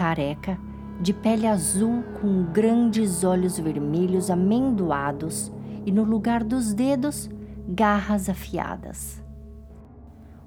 careca, 0.00 0.58
de 0.98 1.12
pele 1.12 1.46
azul 1.46 2.02
com 2.22 2.44
grandes 2.44 3.22
olhos 3.22 3.58
vermelhos 3.58 4.30
amendoados 4.30 5.52
e 5.84 5.92
no 5.92 6.04
lugar 6.04 6.42
dos 6.42 6.72
dedos 6.72 7.28
garras 7.68 8.30
afiadas. 8.30 9.22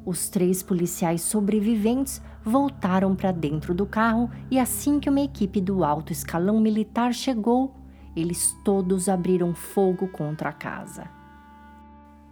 Os 0.04 0.28
três 0.28 0.64
policiais 0.64 1.22
sobreviventes 1.22 2.20
voltaram 2.44 3.16
para 3.16 3.32
dentro 3.32 3.76
do 3.76 3.86
carro 3.86 4.28
e 4.50 4.58
assim 4.58 5.00
que 5.00 5.08
uma 5.08 5.22
equipe 5.22 5.62
do 5.62 5.84
alto 5.84 6.12
escalão 6.12 6.60
militar 6.60 7.14
chegou, 7.14 7.76
eles 8.16 8.58
todos 8.66 9.08
abriram 9.08 9.54
fogo 9.54 10.08
contra 10.08 10.50
a 10.50 10.54
casa. 10.54 11.04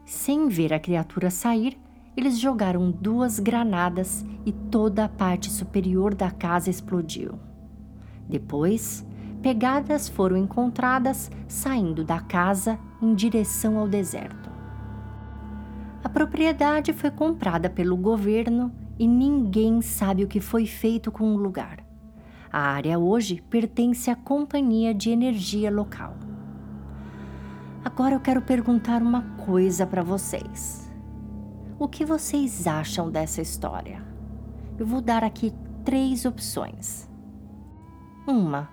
Sem 0.04 0.50
ver 0.50 0.74
a 0.74 0.80
criatura 0.80 1.30
sair, 1.30 1.78
eles 2.16 2.38
jogaram 2.40 2.92
duas 2.92 3.40
granadas 3.40 4.26
e 4.46 4.52
toda 4.52 5.06
a 5.06 5.10
parte 5.10 5.50
superior 5.50 6.14
da 6.14 6.30
casa 6.30 6.70
explodiu. 6.70 7.40
Depois, 8.28 9.06
pegadas 9.42 10.08
foram 10.08 10.38
encontradas 10.38 11.32
saindo 11.48 12.04
da 12.04 12.20
casa 12.20 12.78
em 13.02 13.14
direção 13.14 13.78
ao 13.78 13.88
deserto. 13.88 14.50
A 16.04 16.10
propriedade 16.10 16.94
foi 16.94 17.12
comprada 17.12 17.70
pelo 17.70 17.96
governo 17.96 18.72
e 18.98 19.08
ninguém 19.08 19.82
sabe 19.82 20.24
o 20.24 20.28
que 20.28 20.40
foi 20.40 20.66
feito 20.66 21.12
com 21.12 21.34
o 21.34 21.38
lugar. 21.38 21.80
A 22.52 22.60
área 22.60 23.00
hoje 23.00 23.42
pertence 23.50 24.10
à 24.10 24.16
companhia 24.16 24.94
de 24.94 25.10
energia 25.10 25.72
local. 25.72 26.16
Agora 27.84 28.16
eu 28.16 28.20
quero 28.20 28.42
perguntar 28.42 29.02
uma 29.02 29.22
coisa 29.46 29.88
para 29.88 30.04
vocês. 30.04 30.81
O 31.82 31.88
que 31.88 32.06
vocês 32.06 32.68
acham 32.68 33.10
dessa 33.10 33.42
história? 33.42 34.06
Eu 34.78 34.86
vou 34.86 35.02
dar 35.02 35.24
aqui 35.24 35.52
três 35.84 36.26
opções. 36.26 37.10
Uma, 38.28 38.70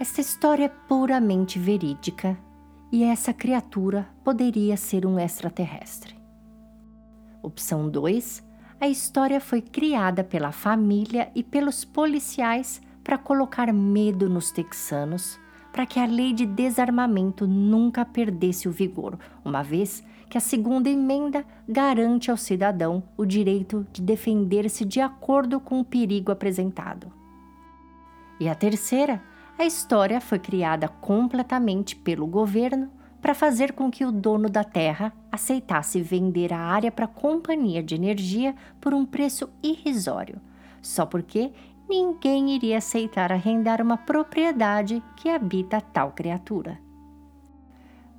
essa 0.00 0.22
história 0.22 0.64
é 0.64 0.68
puramente 0.88 1.58
verídica 1.58 2.34
e 2.90 3.04
essa 3.04 3.30
criatura 3.34 4.08
poderia 4.24 4.74
ser 4.78 5.04
um 5.04 5.18
extraterrestre. 5.18 6.16
Opção 7.42 7.90
2, 7.90 8.42
a 8.80 8.88
história 8.88 9.38
foi 9.38 9.60
criada 9.60 10.24
pela 10.24 10.50
família 10.50 11.30
e 11.34 11.42
pelos 11.42 11.84
policiais 11.84 12.80
para 13.04 13.18
colocar 13.18 13.70
medo 13.70 14.30
nos 14.30 14.50
texanos 14.50 15.38
para 15.76 15.84
que 15.84 16.00
a 16.00 16.06
lei 16.06 16.32
de 16.32 16.46
desarmamento 16.46 17.46
nunca 17.46 18.02
perdesse 18.02 18.66
o 18.66 18.72
vigor, 18.72 19.18
uma 19.44 19.62
vez 19.62 20.02
que 20.28 20.36
a 20.36 20.40
segunda 20.40 20.88
emenda 20.88 21.44
garante 21.68 22.30
ao 22.30 22.36
cidadão 22.36 23.02
o 23.16 23.24
direito 23.24 23.86
de 23.92 24.02
defender-se 24.02 24.84
de 24.84 25.00
acordo 25.00 25.60
com 25.60 25.80
o 25.80 25.84
perigo 25.84 26.32
apresentado. 26.32 27.12
E 28.38 28.48
a 28.48 28.54
terceira, 28.54 29.22
a 29.58 29.64
história 29.64 30.20
foi 30.20 30.38
criada 30.38 30.88
completamente 30.88 31.96
pelo 31.96 32.26
governo 32.26 32.90
para 33.20 33.34
fazer 33.34 33.72
com 33.72 33.90
que 33.90 34.04
o 34.04 34.12
dono 34.12 34.48
da 34.48 34.62
terra 34.62 35.12
aceitasse 35.32 36.00
vender 36.02 36.52
a 36.52 36.58
área 36.58 36.92
para 36.92 37.06
a 37.06 37.08
companhia 37.08 37.82
de 37.82 37.94
energia 37.94 38.54
por 38.80 38.92
um 38.92 39.06
preço 39.06 39.48
irrisório, 39.62 40.40
só 40.82 41.06
porque 41.06 41.52
ninguém 41.88 42.54
iria 42.54 42.78
aceitar 42.78 43.32
arrendar 43.32 43.80
uma 43.80 43.96
propriedade 43.96 45.02
que 45.16 45.28
habita 45.28 45.80
tal 45.80 46.12
criatura. 46.12 46.78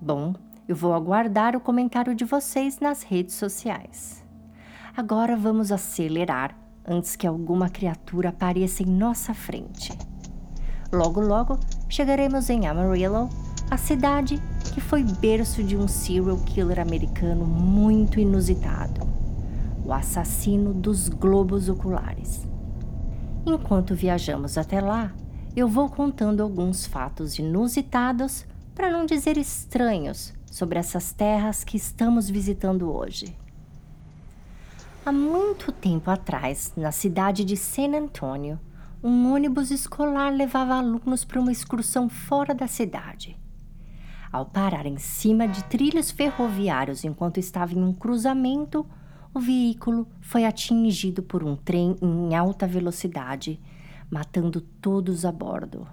Bom, 0.02 0.36
eu 0.68 0.76
vou 0.76 0.94
aguardar 0.94 1.56
o 1.56 1.62
comentário 1.62 2.14
de 2.14 2.26
vocês 2.26 2.80
nas 2.80 3.02
redes 3.02 3.36
sociais. 3.36 4.24
Agora 4.96 5.36
vamos 5.38 5.72
acelerar 5.72 6.58
antes 6.86 7.16
que 7.16 7.26
alguma 7.26 7.70
criatura 7.70 8.30
apareça 8.30 8.84
em 8.84 8.88
nossa 8.88 9.34
frente. 9.34 9.98
Logo, 10.92 11.22
logo 11.22 11.60
chegaremos 11.88 12.50
em 12.50 12.68
Amarillo, 12.68 13.30
a 13.70 13.78
cidade 13.78 14.42
que 14.74 14.82
foi 14.82 15.04
berço 15.04 15.64
de 15.64 15.78
um 15.78 15.88
serial 15.88 16.38
killer 16.46 16.80
americano 16.80 17.46
muito 17.46 18.20
inusitado, 18.20 19.08
o 19.86 19.94
assassino 19.94 20.74
dos 20.74 21.10
globos 21.10 21.68
oculares. 21.70 22.48
Enquanto 23.46 23.96
viajamos 23.96 24.58
até 24.58 24.82
lá, 24.82 25.14
eu 25.56 25.68
vou 25.68 25.90
contando 25.90 26.42
alguns 26.42 26.86
fatos 26.86 27.40
inusitados, 27.40 28.46
para 28.76 28.92
não 28.92 29.06
dizer 29.06 29.38
estranhos, 29.38 30.37
sobre 30.52 30.80
essas 30.80 31.12
terras 31.12 31.64
que 31.64 31.78
estamos 31.78 32.30
visitando 32.30 32.92
hoje. 32.92 33.36
Há 35.06 35.12
muito 35.12 35.72
tempo 35.72 36.10
atrás, 36.10 36.74
na 36.76 36.92
cidade 36.92 37.46
de 37.46 37.56
San 37.56 37.96
Antônio, 37.96 38.60
um 39.04 39.32
ônibus 39.32 39.72
escolar 39.72 40.34
levava 40.34 40.76
alunos 40.76 41.24
para 41.24 41.40
uma 41.40 41.52
excursão 41.52 42.10
fora 42.10 42.54
da 42.54 42.68
cidade. 42.68 43.38
Ao 44.32 44.46
parar 44.46 44.86
em 44.86 44.98
cima 44.98 45.48
de 45.48 45.64
trilhos 45.66 46.12
ferroviários 46.12 47.06
enquanto 47.06 47.40
estava 47.40 47.74
em 47.74 47.82
um 47.82 47.94
cruzamento, 47.94 48.86
o 49.34 49.40
veículo 49.40 50.08
foi 50.20 50.44
atingido 50.46 51.24
por 51.24 51.44
um 51.44 51.56
trem 51.56 51.96
em 52.02 52.36
alta 52.36 52.68
velocidade, 52.68 53.62
matando 54.10 54.60
todos 54.60 55.24
a 55.26 55.32
bordo. 55.32 55.88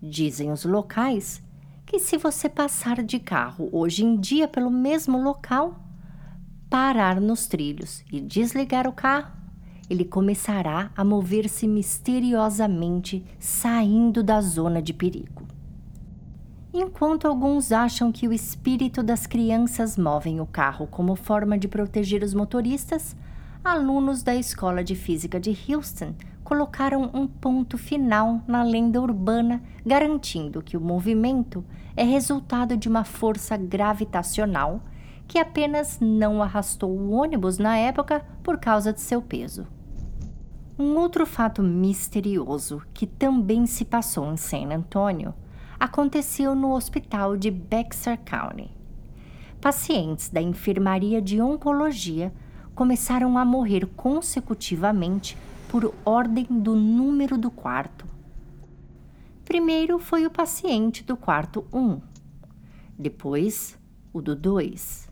Dizem 0.00 0.50
os 0.50 0.64
locais 0.64 1.42
que, 1.88 1.98
se 1.98 2.18
você 2.18 2.50
passar 2.50 3.02
de 3.02 3.18
carro 3.18 3.70
hoje 3.72 4.04
em 4.04 4.20
dia 4.20 4.46
pelo 4.46 4.70
mesmo 4.70 5.22
local, 5.22 5.80
parar 6.68 7.18
nos 7.18 7.46
trilhos 7.46 8.04
e 8.12 8.20
desligar 8.20 8.86
o 8.86 8.92
carro, 8.92 9.32
ele 9.88 10.04
começará 10.04 10.90
a 10.94 11.02
mover-se 11.02 11.66
misteriosamente, 11.66 13.24
saindo 13.38 14.22
da 14.22 14.38
zona 14.42 14.82
de 14.82 14.92
perigo. 14.92 15.48
Enquanto 16.74 17.26
alguns 17.26 17.72
acham 17.72 18.12
que 18.12 18.28
o 18.28 18.34
espírito 18.34 19.02
das 19.02 19.26
crianças 19.26 19.96
movem 19.96 20.42
o 20.42 20.46
carro 20.46 20.86
como 20.86 21.16
forma 21.16 21.56
de 21.56 21.68
proteger 21.68 22.22
os 22.22 22.34
motoristas, 22.34 23.16
alunos 23.64 24.22
da 24.22 24.34
Escola 24.34 24.84
de 24.84 24.94
Física 24.94 25.40
de 25.40 25.56
Houston 25.66 26.14
colocaram 26.48 27.10
um 27.12 27.26
ponto 27.26 27.76
final 27.76 28.40
na 28.46 28.62
lenda 28.62 29.02
urbana, 29.02 29.62
garantindo 29.84 30.62
que 30.62 30.78
o 30.78 30.80
movimento 30.80 31.62
é 31.94 32.02
resultado 32.02 32.74
de 32.74 32.88
uma 32.88 33.04
força 33.04 33.54
gravitacional 33.54 34.80
que 35.26 35.38
apenas 35.38 35.98
não 36.00 36.42
arrastou 36.42 36.90
o 36.90 37.10
ônibus 37.10 37.58
na 37.58 37.76
época 37.76 38.24
por 38.42 38.56
causa 38.56 38.94
de 38.94 39.00
seu 39.02 39.20
peso. 39.20 39.66
Um 40.78 40.96
outro 40.96 41.26
fato 41.26 41.62
misterioso 41.62 42.80
que 42.94 43.06
também 43.06 43.66
se 43.66 43.84
passou 43.84 44.32
em 44.32 44.38
San 44.38 44.70
Antonio 44.72 45.34
aconteceu 45.78 46.54
no 46.54 46.72
hospital 46.72 47.36
de 47.36 47.50
Bexar 47.50 48.18
County. 48.24 48.70
Pacientes 49.60 50.30
da 50.30 50.40
enfermaria 50.40 51.20
de 51.20 51.42
oncologia 51.42 52.32
começaram 52.74 53.36
a 53.36 53.44
morrer 53.44 53.84
consecutivamente 53.94 55.36
por 55.68 55.94
ordem 56.04 56.46
do 56.46 56.74
número 56.74 57.36
do 57.36 57.50
quarto. 57.50 58.06
Primeiro 59.44 59.98
foi 59.98 60.26
o 60.26 60.30
paciente 60.30 61.04
do 61.04 61.16
quarto 61.16 61.66
1, 61.72 62.00
depois 62.98 63.78
o 64.12 64.22
do 64.22 64.34
2, 64.34 65.10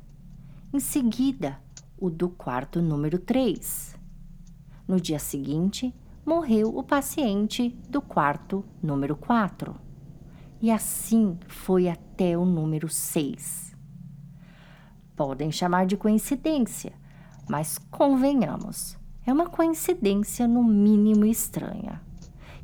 em 0.73 0.81
seguida 0.81 1.61
o 1.99 2.11
do 2.11 2.29
quarto 2.29 2.81
número 2.81 3.19
3. 3.19 3.97
No 4.89 5.01
dia 5.01 5.19
seguinte, 5.19 5.95
morreu 6.25 6.77
o 6.77 6.83
paciente 6.83 7.71
do 7.89 8.01
quarto 8.01 8.65
número 8.83 9.17
4 9.17 9.75
e 10.61 10.71
assim 10.71 11.39
foi 11.47 11.89
até 11.89 12.37
o 12.37 12.45
número 12.45 12.89
6. 12.89 13.77
Podem 15.15 15.53
chamar 15.53 15.87
de 15.87 15.97
coincidência, 15.97 16.93
mas 17.49 17.79
convenhamos, 17.79 18.99
é 19.27 19.33
uma 19.33 19.49
coincidência 19.49 20.47
no 20.47 20.63
mínimo 20.63 21.25
estranha. 21.25 22.01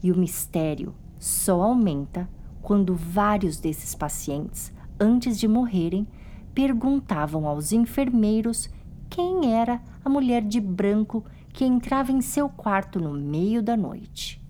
E 0.00 0.12
o 0.12 0.16
mistério 0.16 0.94
só 1.18 1.60
aumenta 1.60 2.28
quando 2.62 2.94
vários 2.94 3.58
desses 3.58 3.94
pacientes, 3.94 4.72
antes 4.98 5.38
de 5.38 5.48
morrerem, 5.48 6.06
perguntavam 6.54 7.46
aos 7.46 7.72
enfermeiros 7.72 8.70
quem 9.10 9.52
era 9.52 9.82
a 10.04 10.08
mulher 10.08 10.42
de 10.42 10.60
branco 10.60 11.24
que 11.52 11.64
entrava 11.64 12.12
em 12.12 12.20
seu 12.20 12.48
quarto 12.48 13.00
no 13.00 13.12
meio 13.12 13.62
da 13.62 13.76
noite. 13.76 14.40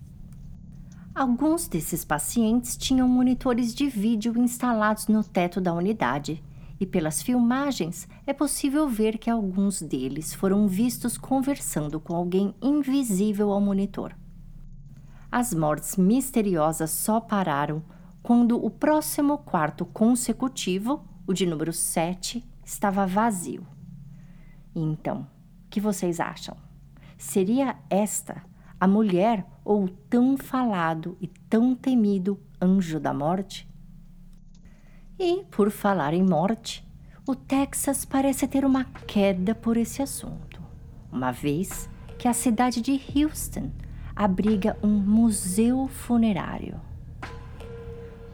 Alguns 1.15 1.67
desses 1.67 2.05
pacientes 2.05 2.77
tinham 2.77 3.07
monitores 3.07 3.73
de 3.73 3.87
vídeo 3.87 4.37
instalados 4.39 5.07
no 5.07 5.23
teto 5.23 5.59
da 5.59 5.73
unidade, 5.73 6.43
e 6.83 6.85
pelas 6.85 7.21
filmagens 7.21 8.09
é 8.27 8.33
possível 8.33 8.89
ver 8.89 9.17
que 9.17 9.29
alguns 9.29 9.81
deles 9.81 10.33
foram 10.33 10.67
vistos 10.67 11.17
conversando 11.17 11.97
com 11.97 12.13
alguém 12.13 12.53
invisível 12.61 13.51
ao 13.51 13.61
monitor. 13.61 14.13
As 15.31 15.53
mortes 15.53 15.95
misteriosas 15.95 16.91
só 16.91 17.21
pararam 17.21 17.81
quando 18.21 18.61
o 18.61 18.69
próximo 18.69 19.37
quarto 19.37 19.85
consecutivo, 19.85 21.07
o 21.25 21.31
de 21.31 21.45
número 21.45 21.71
7, 21.71 22.45
estava 22.65 23.07
vazio. 23.07 23.65
Então, 24.75 25.21
o 25.65 25.69
que 25.69 25.79
vocês 25.79 26.19
acham? 26.19 26.57
Seria 27.17 27.77
esta 27.89 28.43
a 28.77 28.85
mulher 28.85 29.45
ou 29.63 29.85
o 29.85 29.89
tão 29.89 30.35
falado 30.35 31.17
e 31.21 31.27
tão 31.27 31.75
temido 31.75 32.37
anjo 32.61 32.99
da 32.99 33.13
morte? 33.13 33.72
E, 35.19 35.43
por 35.51 35.69
falar 35.69 36.13
em 36.13 36.23
morte, 36.23 36.85
o 37.27 37.35
Texas 37.35 38.03
parece 38.03 38.47
ter 38.47 38.65
uma 38.65 38.83
queda 38.83 39.53
por 39.53 39.77
esse 39.77 40.01
assunto, 40.01 40.61
uma 41.11 41.31
vez 41.31 41.89
que 42.17 42.27
a 42.27 42.33
cidade 42.33 42.81
de 42.81 42.99
Houston 43.15 43.71
abriga 44.15 44.77
um 44.83 44.89
museu 44.89 45.87
funerário. 45.87 46.79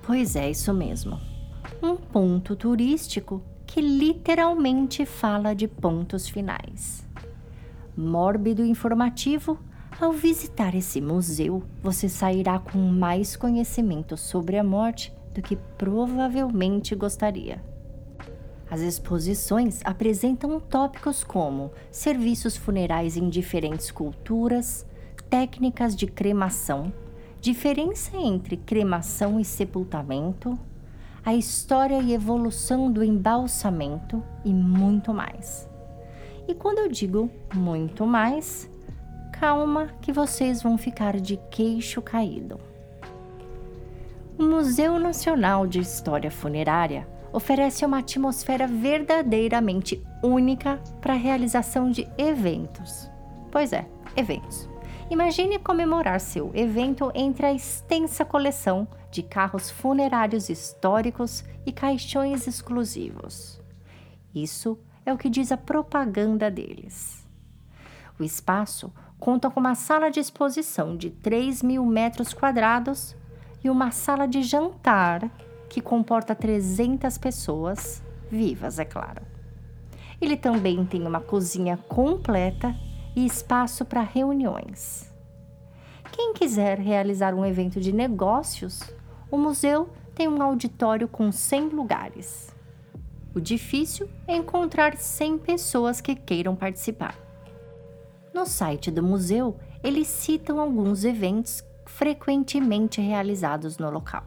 Pois 0.04 0.36
é, 0.36 0.50
isso 0.50 0.74
mesmo. 0.74 1.20
Um 1.84 1.96
ponto 1.96 2.56
turístico 2.56 3.44
que 3.68 3.82
literalmente 3.82 5.06
fala 5.06 5.54
de 5.54 5.68
pontos 5.68 6.28
finais. 6.28 7.08
Mórbido 7.96 8.65
informativo 8.65 9.60
ao 10.00 10.12
visitar 10.12 10.74
esse 10.74 11.02
museu, 11.02 11.62
você 11.84 12.08
sairá 12.08 12.58
com 12.58 12.80
mais 12.80 13.36
conhecimento 13.36 14.15
sobre 14.15 14.58
a 14.58 14.63
morte 14.63 15.13
do 15.39 15.41
que 15.41 15.56
provavelmente 15.56 16.93
gostaria. 16.93 17.63
As 18.69 18.82
exposições 18.82 19.80
apresentam 19.86 20.60
tópicos 20.60 21.23
como 21.23 21.71
serviços 21.89 22.58
funerais 22.58 23.15
em 23.15 23.30
diferentes 23.30 23.89
culturas, 23.89 24.86
técnicas 25.30 25.95
de 25.95 26.06
cremação, 26.06 26.93
diferença 27.39 28.17
entre 28.17 28.58
cremação 28.58 29.39
e 29.39 29.45
sepultamento, 29.45 30.60
a 31.25 31.34
história 31.34 31.99
e 32.02 32.13
evolução 32.13 32.91
do 32.91 33.04
embalsamento 33.04 34.21
e 34.43 34.54
muito 34.54 35.13
mais. 35.13 35.67
E 36.47 36.54
quando 36.54 36.80
eu 36.80 36.89
digo 36.89 37.32
muito 37.56 38.06
mais, 38.06 38.69
calma 39.32 39.88
que 40.02 40.12
vocês 40.12 40.62
vão 40.62 40.78
ficar 40.78 41.19
de 41.19 41.38
queixo 41.49 42.02
caído. 42.02 42.68
O 44.39 44.43
Museu 44.43 44.97
Nacional 44.97 45.67
de 45.67 45.80
História 45.80 46.32
Funerária 46.32 47.06
oferece 47.34 47.86
uma 47.86 47.97
atmosfera 47.97 48.65
verdadeiramente 48.67 50.02
única 50.23 50.82
para 51.02 51.13
a 51.13 51.17
realização 51.17 51.91
de 51.91 52.08
eventos. 52.17 53.12
Pois 53.52 53.73
é, 53.73 53.86
eventos. 54.15 54.69
Imagine 55.10 55.60
comemorar 55.60 56.21
seu 56.21 56.52
evento 56.56 57.12
entre 57.13 57.47
a 57.47 57.54
extensa 57.54 58.23
coleção 58.23 58.88
de 59.12 59.23
carros 59.23 59.69
funerários 59.69 60.47
históricos 60.47 61.43
e 61.65 61.73
caixões 61.73 62.47
exclusivos. 62.47 63.62
Isso 64.34 64.80
é 65.06 65.12
o 65.12 65.17
que 65.17 65.30
diz 65.30 65.52
a 65.52 65.58
propaganda 65.58 66.49
deles. 66.49 67.28
O 68.17 68.23
espaço 68.23 68.89
conta 69.19 69.49
com 69.49 69.60
uma 69.60 69.75
sala 69.75 70.10
de 70.10 70.21
exposição 70.21 70.95
de 70.95 71.10
3 71.10 71.62
mil 71.62 71.86
metros 71.86 72.34
quadrados 72.34 73.18
e 73.63 73.69
uma 73.69 73.91
sala 73.91 74.28
de 74.28 74.43
jantar 74.43 75.30
que 75.69 75.82
comporta 75.82 76.34
300 76.34 77.17
pessoas, 77.17 78.02
vivas, 78.30 78.80
é 78.80 78.86
claro. 78.86 79.22
Ele 80.22 80.36
também 80.36 80.86
tem 80.86 81.06
uma 81.06 81.22
cozinha 81.22 81.78
completa 81.78 82.76
e 83.15 83.26
espaço 83.26 83.86
para 83.86 84.02
reuniões. 84.02 85.12
Quem 86.12 86.34
quiser 86.34 86.80
realizar 86.80 87.34
um 87.34 87.45
evento 87.45 87.80
de 87.80 87.93
negócios, 87.93 88.82
o 89.32 89.38
museu 89.38 89.89
tem 90.15 90.28
um 90.28 90.41
auditório 90.41 91.08
com 91.08 91.32
100 91.32 91.69
lugares. 91.69 92.54
O 93.34 93.39
difícil 93.39 94.10
é 94.28 94.36
encontrar 94.36 94.98
100 94.98 95.38
pessoas 95.38 96.02
que 96.02 96.15
queiram 96.15 96.56
participar. 96.56 97.15
No 98.34 98.45
site 98.45 98.91
do 98.91 99.04
museu, 99.04 99.56
eles 99.84 100.08
citam 100.08 100.60
alguns 100.60 101.06
eventos 101.06 101.63
frequentemente 101.99 103.01
realizados 103.01 103.77
no 103.77 103.89
local 103.89 104.23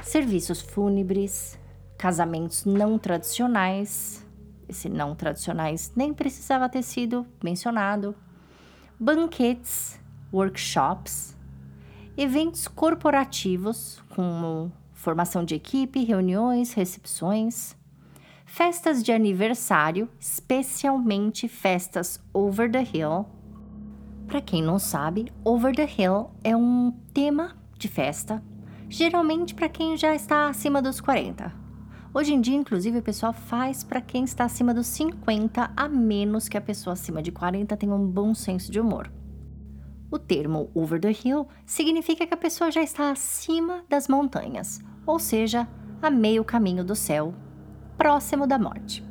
serviços 0.00 0.60
fúnebres, 0.60 1.58
casamentos 1.98 2.64
não 2.64 2.96
tradicionais, 2.98 4.24
esse 4.68 4.88
não 4.88 5.12
tradicionais 5.16 5.92
nem 5.96 6.14
precisava 6.14 6.68
ter 6.68 6.84
sido 6.84 7.26
mencionado, 7.42 8.14
banquetes, 8.98 9.98
workshops, 10.32 11.36
eventos 12.16 12.68
corporativos, 12.68 14.00
como 14.14 14.70
formação 14.92 15.44
de 15.44 15.56
equipe, 15.56 16.04
reuniões, 16.04 16.74
recepções, 16.74 17.76
festas 18.46 19.02
de 19.02 19.10
aniversário, 19.10 20.08
especialmente 20.20 21.48
festas 21.48 22.20
over 22.32 22.70
the 22.70 22.82
hill. 22.82 23.26
Para 24.32 24.40
quem 24.40 24.62
não 24.62 24.78
sabe, 24.78 25.30
over 25.44 25.76
the 25.76 25.86
hill 25.86 26.30
é 26.42 26.56
um 26.56 26.90
tema 27.12 27.54
de 27.76 27.86
festa 27.86 28.42
geralmente 28.88 29.54
para 29.54 29.68
quem 29.68 29.94
já 29.94 30.14
está 30.14 30.48
acima 30.48 30.80
dos 30.80 31.02
40. 31.02 31.52
Hoje 32.14 32.32
em 32.32 32.40
dia, 32.40 32.56
inclusive, 32.56 32.96
o 32.96 33.02
pessoal 33.02 33.34
faz 33.34 33.84
para 33.84 34.00
quem 34.00 34.24
está 34.24 34.46
acima 34.46 34.72
dos 34.72 34.86
50, 34.86 35.72
a 35.76 35.86
menos 35.86 36.48
que 36.48 36.56
a 36.56 36.62
pessoa 36.62 36.94
acima 36.94 37.20
de 37.20 37.30
40 37.30 37.76
tenha 37.76 37.92
um 37.92 38.06
bom 38.06 38.34
senso 38.34 38.72
de 38.72 38.80
humor. 38.80 39.12
O 40.10 40.18
termo 40.18 40.70
over 40.74 40.98
the 40.98 41.10
hill 41.12 41.46
significa 41.66 42.26
que 42.26 42.32
a 42.32 42.38
pessoa 42.38 42.70
já 42.70 42.82
está 42.82 43.10
acima 43.10 43.84
das 43.86 44.08
montanhas, 44.08 44.80
ou 45.04 45.18
seja, 45.18 45.68
a 46.00 46.08
meio 46.08 46.42
caminho 46.42 46.82
do 46.82 46.96
céu, 46.96 47.34
próximo 47.98 48.46
da 48.46 48.58
morte. 48.58 49.04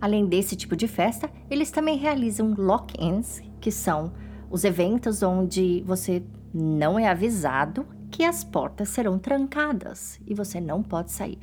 Além 0.00 0.26
desse 0.26 0.56
tipo 0.56 0.74
de 0.74 0.88
festa, 0.88 1.30
eles 1.48 1.70
também 1.70 1.96
realizam 1.96 2.52
lock-ins, 2.58 3.46
que 3.60 3.70
são 3.70 4.12
os 4.50 4.64
eventos 4.64 5.22
onde 5.22 5.82
você 5.86 6.22
não 6.52 6.98
é 6.98 7.08
avisado 7.08 7.86
que 8.10 8.24
as 8.24 8.42
portas 8.42 8.88
serão 8.88 9.18
trancadas 9.18 10.18
e 10.26 10.34
você 10.34 10.60
não 10.60 10.82
pode 10.82 11.12
sair. 11.12 11.38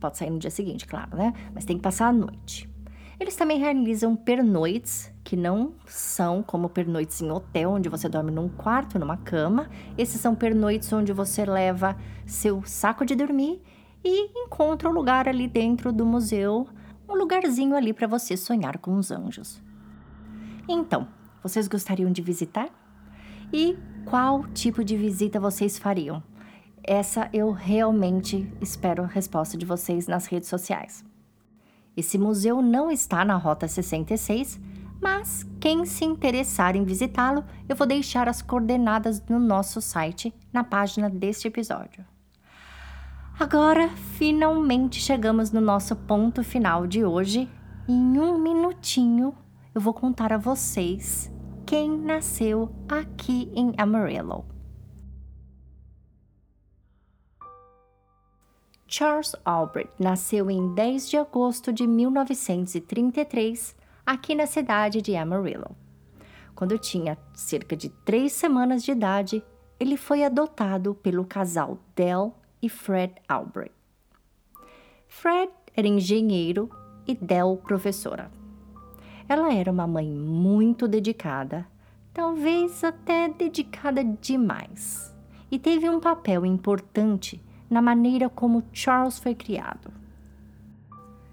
Pode 0.00 0.18
sair 0.18 0.30
no 0.30 0.38
dia 0.38 0.50
seguinte, 0.50 0.86
claro, 0.86 1.16
né? 1.16 1.32
Mas 1.54 1.64
tem 1.64 1.76
que 1.76 1.82
passar 1.82 2.08
a 2.08 2.12
noite. 2.12 2.68
Eles 3.18 3.34
também 3.34 3.58
realizam 3.58 4.14
pernoites, 4.14 5.10
que 5.24 5.36
não 5.36 5.72
são 5.86 6.42
como 6.42 6.68
pernoites 6.68 7.22
em 7.22 7.30
hotel, 7.30 7.70
onde 7.70 7.88
você 7.88 8.08
dorme 8.08 8.30
num 8.30 8.48
quarto, 8.48 8.98
numa 8.98 9.16
cama. 9.16 9.70
Esses 9.96 10.20
são 10.20 10.34
pernoites 10.34 10.92
onde 10.92 11.14
você 11.14 11.44
leva 11.46 11.96
seu 12.26 12.62
saco 12.64 13.06
de 13.06 13.14
dormir 13.14 13.62
e 14.04 14.44
encontra 14.44 14.88
um 14.88 14.92
lugar 14.92 15.26
ali 15.26 15.48
dentro 15.48 15.90
do 15.92 16.04
museu, 16.04 16.68
um 17.08 17.14
lugarzinho 17.14 17.74
ali 17.74 17.94
para 17.94 18.06
você 18.06 18.36
sonhar 18.36 18.78
com 18.78 18.98
os 18.98 19.10
anjos. 19.10 19.62
Então, 20.68 21.08
vocês 21.42 21.68
gostariam 21.68 22.10
de 22.10 22.22
visitar? 22.22 22.68
E 23.52 23.76
qual 24.04 24.44
tipo 24.48 24.84
de 24.84 24.96
visita 24.96 25.38
vocês 25.38 25.78
fariam? 25.78 26.22
Essa 26.82 27.28
eu 27.32 27.50
realmente 27.50 28.52
espero 28.60 29.02
a 29.02 29.06
resposta 29.06 29.56
de 29.56 29.66
vocês 29.66 30.06
nas 30.06 30.26
redes 30.26 30.48
sociais. 30.48 31.04
Esse 31.96 32.18
museu 32.18 32.60
não 32.60 32.90
está 32.90 33.24
na 33.24 33.36
Rota 33.36 33.66
66, 33.66 34.60
mas 35.00 35.44
quem 35.58 35.84
se 35.84 36.04
interessar 36.04 36.76
em 36.76 36.84
visitá-lo, 36.84 37.44
eu 37.68 37.74
vou 37.74 37.86
deixar 37.86 38.28
as 38.28 38.42
coordenadas 38.42 39.22
no 39.28 39.38
nosso 39.38 39.80
site, 39.80 40.32
na 40.52 40.62
página 40.62 41.08
deste 41.10 41.48
episódio. 41.48 42.04
Agora, 43.38 43.88
finalmente 44.16 45.00
chegamos 45.00 45.52
no 45.52 45.60
nosso 45.60 45.94
ponto 45.94 46.42
final 46.42 46.86
de 46.86 47.04
hoje. 47.04 47.48
Em 47.88 48.18
um 48.18 48.38
minutinho, 48.38 49.34
eu 49.76 49.80
vou 49.82 49.92
contar 49.92 50.32
a 50.32 50.38
vocês 50.38 51.30
quem 51.66 51.98
nasceu 51.98 52.74
aqui 52.88 53.52
em 53.54 53.74
Amarillo. 53.76 54.46
Charles 58.86 59.36
Albrecht 59.44 59.92
nasceu 59.98 60.50
em 60.50 60.74
10 60.74 61.10
de 61.10 61.18
agosto 61.18 61.74
de 61.74 61.86
1933 61.86 63.76
aqui 64.06 64.34
na 64.34 64.46
cidade 64.46 65.02
de 65.02 65.14
Amarillo. 65.14 65.76
Quando 66.54 66.78
tinha 66.78 67.18
cerca 67.34 67.76
de 67.76 67.90
três 67.90 68.32
semanas 68.32 68.82
de 68.82 68.92
idade, 68.92 69.44
ele 69.78 69.98
foi 69.98 70.24
adotado 70.24 70.94
pelo 70.94 71.26
casal 71.26 71.78
Dell 71.94 72.34
e 72.62 72.70
Fred 72.70 73.14
Albrecht. 73.28 73.74
Fred 75.06 75.52
era 75.76 75.86
engenheiro 75.86 76.70
e 77.06 77.14
Dell 77.14 77.58
professora. 77.58 78.35
Ela 79.28 79.52
era 79.52 79.72
uma 79.72 79.86
mãe 79.86 80.08
muito 80.08 80.86
dedicada, 80.86 81.66
talvez 82.14 82.84
até 82.84 83.28
dedicada 83.28 84.04
demais, 84.04 85.12
e 85.50 85.58
teve 85.58 85.88
um 85.88 85.98
papel 85.98 86.46
importante 86.46 87.42
na 87.68 87.82
maneira 87.82 88.28
como 88.28 88.62
Charles 88.72 89.18
foi 89.18 89.34
criado. 89.34 89.92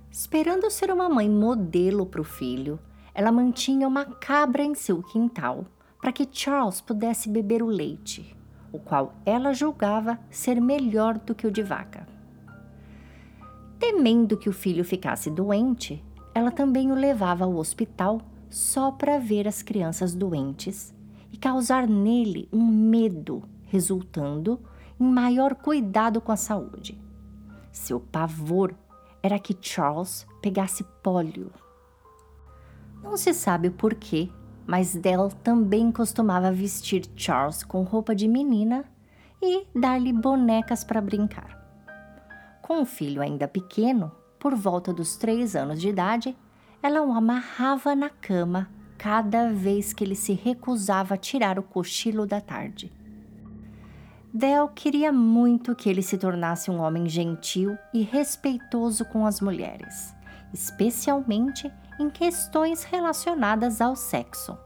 Esperando 0.10 0.70
ser 0.72 0.92
uma 0.92 1.08
mãe 1.08 1.30
modelo 1.30 2.06
para 2.06 2.22
o 2.22 2.24
filho, 2.24 2.80
ela 3.14 3.32
mantinha 3.32 3.88
uma 3.88 4.06
cabra 4.06 4.64
em 4.64 4.74
seu 4.74 5.04
quintal 5.04 5.66
para 6.02 6.12
que 6.12 6.28
Charles 6.32 6.82
pudesse 6.82 7.30
beber 7.30 7.62
o 7.62 7.68
leite, 7.68 8.36
o 8.72 8.80
qual 8.80 9.14
ela 9.26 9.54
julgava 9.54 10.20
ser 10.30 10.60
melhor 10.60 11.20
do 11.20 11.36
que 11.36 11.46
o 11.46 11.52
de 11.52 11.62
vaca. 11.62 12.08
Temendo 13.80 14.36
que 14.36 14.50
o 14.50 14.54
filho 14.54 14.84
ficasse 14.84 15.30
doente, 15.30 16.04
ela 16.34 16.52
também 16.52 16.92
o 16.92 16.96
levava 16.96 17.46
ao 17.46 17.56
hospital 17.56 18.22
só 18.50 18.92
para 18.92 19.20
ver 19.20 19.48
as 19.48 19.62
crianças 19.62 20.14
doentes 20.14 20.94
e 21.32 21.38
causar 21.38 21.88
nele 21.88 22.48
um 22.52 22.66
medo, 22.66 23.44
resultando 23.64 24.60
em 25.00 25.06
maior 25.06 25.56
cuidado 25.56 26.22
com 26.22 26.32
a 26.32 26.38
saúde. 26.38 27.02
Seu 27.72 28.00
pavor 28.00 28.76
era 29.22 29.40
que 29.40 29.58
Charles 29.60 30.28
pegasse 30.42 30.84
pólio. 31.02 31.52
Não 33.02 33.18
se 33.18 33.34
sabe 33.34 33.70
o 33.70 33.72
porquê, 33.72 34.30
mas 34.66 34.96
Dell 34.96 35.30
também 35.44 35.92
costumava 35.92 36.52
vestir 36.52 37.06
Charles 37.16 37.64
com 37.64 37.84
roupa 37.84 38.16
de 38.16 38.28
menina 38.28 38.86
e 39.42 39.66
dar-lhe 39.76 40.14
bonecas 40.14 40.84
para 40.84 41.02
brincar. 41.02 41.62
Com 42.62 42.82
o 42.82 42.86
filho 42.86 43.22
ainda 43.22 43.48
pequeno, 43.48 44.12
por 44.44 44.56
volta 44.56 44.92
dos 44.92 45.16
três 45.16 45.56
anos 45.56 45.80
de 45.80 45.88
idade, 45.88 46.38
ela 46.82 47.02
o 47.02 47.14
amarrava 47.14 47.96
na 47.96 48.10
cama 48.10 48.70
cada 48.98 49.54
vez 49.54 49.94
que 49.94 50.04
ele 50.04 50.16
se 50.16 50.34
recusava 50.34 51.14
a 51.14 51.18
tirar 51.18 51.58
o 51.58 51.64
cochilo 51.64 52.28
da 52.28 52.42
tarde. 52.42 52.92
Del 54.34 54.68
queria 54.68 55.14
muito 55.14 55.74
que 55.74 55.90
ele 55.90 56.02
se 56.02 56.18
tornasse 56.18 56.70
um 56.70 56.82
homem 56.82 57.08
gentil 57.08 57.78
e 57.94 58.02
respeitoso 58.02 59.06
com 59.06 59.26
as 59.26 59.40
mulheres, 59.40 60.14
especialmente 60.54 61.72
em 61.98 62.10
questões 62.10 62.84
relacionadas 62.84 63.80
ao 63.80 63.96
sexo. 63.96 64.58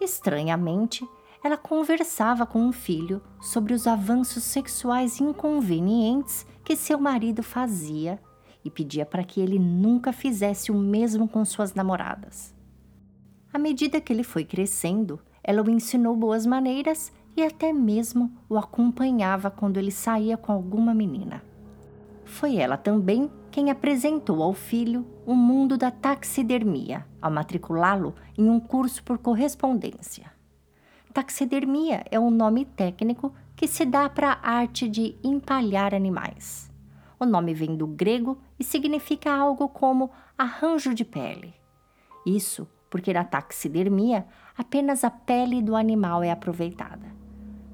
Estranhamente, 0.00 1.06
ela 1.44 1.58
conversava 1.58 2.46
com 2.46 2.64
um 2.64 2.72
filho 2.72 3.22
sobre 3.38 3.74
os 3.74 3.86
avanços 3.86 4.42
sexuais 4.44 5.20
inconvenientes 5.20 6.46
que 6.64 6.74
seu 6.74 6.98
marido 6.98 7.42
fazia 7.42 8.18
e 8.64 8.70
pedia 8.70 9.04
para 9.04 9.24
que 9.24 9.40
ele 9.40 9.58
nunca 9.58 10.12
fizesse 10.12 10.70
o 10.70 10.74
mesmo 10.74 11.28
com 11.28 11.44
suas 11.44 11.74
namoradas. 11.74 12.54
À 13.52 13.58
medida 13.58 14.00
que 14.00 14.12
ele 14.12 14.22
foi 14.22 14.44
crescendo, 14.44 15.20
ela 15.42 15.62
o 15.62 15.70
ensinou 15.70 16.16
boas 16.16 16.46
maneiras 16.46 17.12
e 17.36 17.42
até 17.42 17.72
mesmo 17.72 18.32
o 18.48 18.56
acompanhava 18.56 19.50
quando 19.50 19.76
ele 19.76 19.90
saía 19.90 20.36
com 20.36 20.52
alguma 20.52 20.94
menina. 20.94 21.42
Foi 22.24 22.56
ela 22.56 22.76
também 22.76 23.30
quem 23.50 23.70
apresentou 23.70 24.42
ao 24.42 24.54
filho 24.54 25.06
o 25.26 25.34
mundo 25.34 25.76
da 25.76 25.90
taxidermia, 25.90 27.06
ao 27.20 27.30
matriculá-lo 27.30 28.14
em 28.38 28.48
um 28.48 28.58
curso 28.58 29.02
por 29.04 29.18
correspondência. 29.18 30.32
Taxidermia 31.12 32.04
é 32.10 32.18
um 32.18 32.30
nome 32.30 32.64
técnico 32.64 33.34
que 33.54 33.68
se 33.68 33.84
dá 33.84 34.08
para 34.08 34.38
a 34.42 34.50
arte 34.50 34.88
de 34.88 35.14
empalhar 35.22 35.94
animais. 35.94 36.71
O 37.22 37.24
nome 37.24 37.54
vem 37.54 37.76
do 37.76 37.86
grego 37.86 38.36
e 38.58 38.64
significa 38.64 39.32
algo 39.32 39.68
como 39.68 40.10
arranjo 40.36 40.92
de 40.92 41.04
pele. 41.04 41.54
Isso 42.26 42.66
porque 42.90 43.12
na 43.12 43.22
taxidermia 43.22 44.26
apenas 44.58 45.04
a 45.04 45.10
pele 45.10 45.62
do 45.62 45.76
animal 45.76 46.24
é 46.24 46.32
aproveitada. 46.32 47.06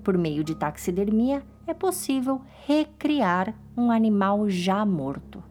Por 0.05 0.19
meio 0.19 0.45
de 0.45 0.55
taxidermia 0.55 1.43
é 1.67 1.73
possível 1.73 2.43
recriar 2.67 3.55
um 3.75 3.91
animal 3.91 4.51
já 4.51 4.85
morto. 4.85 5.43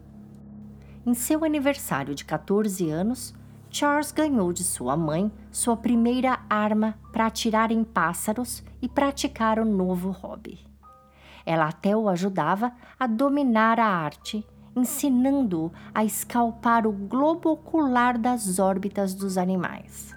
Em 1.04 1.12
seu 1.12 1.44
aniversário 1.44 2.14
de 2.14 2.24
14 2.24 2.88
anos, 2.88 3.34
Charles 3.68 4.12
ganhou 4.12 4.52
de 4.52 4.62
sua 4.62 4.96
mãe 4.96 5.28
sua 5.50 5.76
primeira 5.76 6.38
arma 6.48 6.96
para 7.10 7.26
atirar 7.26 7.72
em 7.72 7.82
pássaros 7.82 8.62
e 8.80 8.88
praticar 8.88 9.58
o 9.58 9.64
novo 9.64 10.12
hobby. 10.12 10.67
Ela 11.48 11.68
até 11.68 11.96
o 11.96 12.10
ajudava 12.10 12.72
a 13.00 13.06
dominar 13.06 13.80
a 13.80 13.86
arte, 13.86 14.46
ensinando-o 14.76 15.72
a 15.94 16.04
escalpar 16.04 16.86
o 16.86 16.92
globo 16.92 17.48
ocular 17.48 18.18
das 18.18 18.58
órbitas 18.58 19.14
dos 19.14 19.38
animais. 19.38 20.14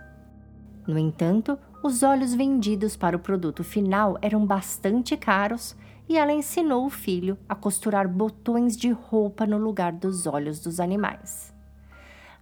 No 0.85 0.97
entanto, 0.99 1.57
os 1.81 2.03
olhos 2.03 2.33
vendidos 2.33 2.97
para 2.97 3.15
o 3.15 3.19
produto 3.19 3.63
final 3.63 4.17
eram 4.21 4.45
bastante 4.45 5.15
caros 5.15 5.73
e 6.09 6.17
ela 6.17 6.33
ensinou 6.33 6.85
o 6.85 6.89
filho 6.89 7.37
a 7.47 7.55
costurar 7.55 8.09
botões 8.09 8.75
de 8.75 8.91
roupa 8.91 9.47
no 9.47 9.57
lugar 9.57 9.93
dos 9.93 10.27
olhos 10.27 10.59
dos 10.59 10.81
animais. 10.81 11.55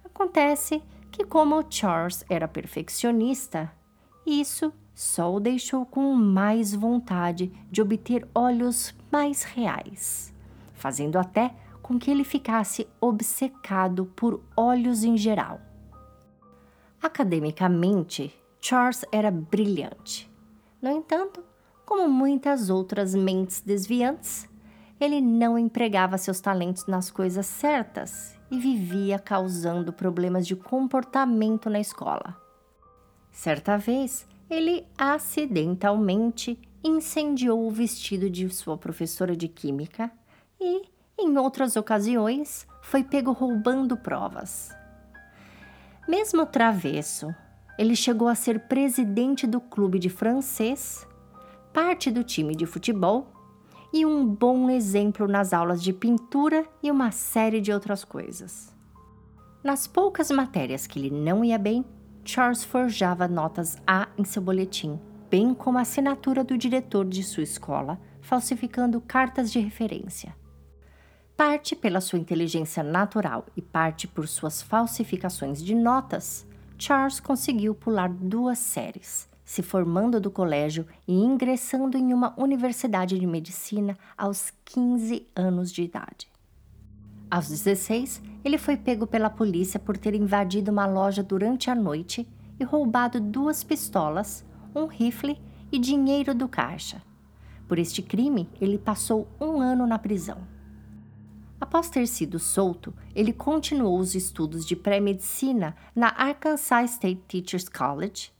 Acontece 0.04 0.82
que, 1.12 1.24
como 1.24 1.64
Charles 1.70 2.26
era 2.28 2.48
perfeccionista, 2.48 3.72
isso 4.26 4.74
só 5.00 5.34
o 5.34 5.40
deixou 5.40 5.86
com 5.86 6.14
mais 6.14 6.76
vontade 6.76 7.50
de 7.72 7.82
obter 7.82 8.28
olhos 8.36 8.94
mais 9.10 9.44
reais, 9.44 10.34
fazendo 10.74 11.18
até 11.18 11.56
com 11.82 11.98
que 11.98 12.12
ele 12.12 12.26
ficasse 12.26 12.86
obcecado 13.00 14.08
por 14.08 14.44
olhos 14.58 15.06
em 15.06 15.16
geral. 15.16 15.62
Academicamente, 17.02 18.38
Charles 18.60 19.06
era 19.10 19.32
brilhante. 19.32 20.30
No 20.82 20.90
entanto, 20.90 21.42
como 21.86 22.10
muitas 22.10 22.70
outras 22.70 23.16
mentes 23.16 23.62
desviantes, 23.62 24.50
ele 25.00 25.22
não 25.22 25.58
empregava 25.58 26.18
seus 26.18 26.42
talentos 26.42 26.88
nas 26.88 27.10
coisas 27.10 27.46
certas 27.46 28.38
e 28.52 28.60
vivia 28.60 29.18
causando 29.18 29.94
problemas 29.94 30.46
de 30.46 30.58
comportamento 30.58 31.70
na 31.70 31.80
escola. 31.80 32.36
Certa 33.32 33.78
vez, 33.78 34.28
ele 34.50 34.86
acidentalmente 34.98 36.60
incendiou 36.84 37.68
o 37.68 37.72
vestido 37.72 38.30
de 38.30 38.50
sua 38.50 38.78
professora 38.78 39.36
de 39.36 39.48
química 39.48 40.12
e, 40.60 40.84
em 41.18 41.38
outras 41.38 41.76
ocasiões, 41.76 42.66
foi 42.82 43.04
pego 43.04 43.32
roubando 43.32 43.96
provas. 43.96 44.76
Mesmo 46.08 46.46
travesso, 46.46 47.34
ele 47.78 47.96
chegou 47.96 48.28
a 48.28 48.36
ser 48.36 48.62
presidente 48.62 49.46
do 49.46 49.62
clube 49.62 50.00
de 50.00 50.10
francês, 50.10 51.08
parte 51.72 52.10
do 52.10 52.24
time 52.24 52.56
de 52.56 52.66
futebol 52.66 53.28
e 53.94 54.06
um 54.06 54.26
bom 54.26 54.70
exemplo 54.70 55.28
nas 55.28 55.54
aulas 55.54 55.82
de 55.82 55.94
pintura 55.94 56.66
e 56.82 56.90
uma 56.90 57.12
série 57.12 57.62
de 57.62 57.72
outras 57.72 58.04
coisas. 58.04 58.76
Nas 59.64 59.88
poucas 59.88 60.32
matérias 60.32 60.88
que 60.88 61.00
lhe 61.00 61.12
não 61.12 61.44
ia 61.44 61.58
bem, 61.58 61.86
Charles 62.32 62.64
forjava 62.64 63.28
notas 63.28 63.76
A 63.88 64.08
em 64.16 64.24
seu 64.24 64.40
boletim, 64.40 65.00
bem 65.32 65.52
como 65.52 65.80
a 65.80 65.82
assinatura 65.82 66.44
do 66.44 66.60
diretor 66.60 67.04
de 67.04 67.24
sua 67.24 67.42
escola, 67.42 68.00
falsificando 68.22 69.02
cartas 69.02 69.52
de 69.52 69.58
referência. 69.60 70.36
Parte 71.36 71.76
pela 71.76 72.00
sua 72.00 72.20
inteligência 72.20 72.84
natural 72.84 73.48
e 73.58 73.64
parte 73.64 74.08
por 74.08 74.28
suas 74.28 74.62
falsificações 74.62 75.60
de 75.60 75.74
notas, 75.74 76.46
Charles 76.78 77.20
conseguiu 77.20 77.74
pular 77.74 78.10
duas 78.10 78.60
séries, 78.60 79.28
se 79.44 79.64
formando 79.64 80.22
do 80.22 80.30
colégio 80.30 80.86
e 81.08 81.14
ingressando 81.16 81.98
em 81.98 82.14
uma 82.14 82.40
universidade 82.40 83.18
de 83.18 83.26
medicina 83.26 83.98
aos 84.16 84.54
15 84.66 85.26
anos 85.36 85.72
de 85.72 85.82
idade. 85.82 86.30
Aos 87.32 87.48
16, 87.48 88.24
ele 88.44 88.58
foi 88.58 88.76
pego 88.76 89.06
pela 89.06 89.30
polícia 89.30 89.80
por 89.80 89.96
ter 89.96 90.16
invadido 90.16 90.72
uma 90.72 90.88
loja 90.88 91.22
durante 91.22 91.70
a 91.70 91.76
noite 91.76 92.28
e 92.60 92.64
roubado 92.64 93.20
duas 93.20 93.64
pistolas, 93.64 94.44
um 94.74 94.88
rifle 94.88 95.40
e 95.72 95.78
dinheiro 95.78 96.34
do 96.34 96.48
caixa. 96.48 97.04
Por 97.68 97.78
este 97.78 98.02
crime, 98.02 98.50
ele 98.60 98.80
passou 98.80 99.28
um 99.40 99.62
ano 99.62 99.86
na 99.86 100.00
prisão. 100.00 100.40
Após 101.62 101.88
ter 101.90 102.08
sido 102.08 102.40
solto, 102.40 102.96
ele 103.14 103.32
continuou 103.32 104.00
os 104.00 104.16
estudos 104.16 104.66
de 104.66 104.76
pré-medicina 104.76 105.76
na 105.96 106.08
Arkansas 106.08 106.94
State 106.94 107.22
Teachers 107.28 107.70
College. 107.70 108.32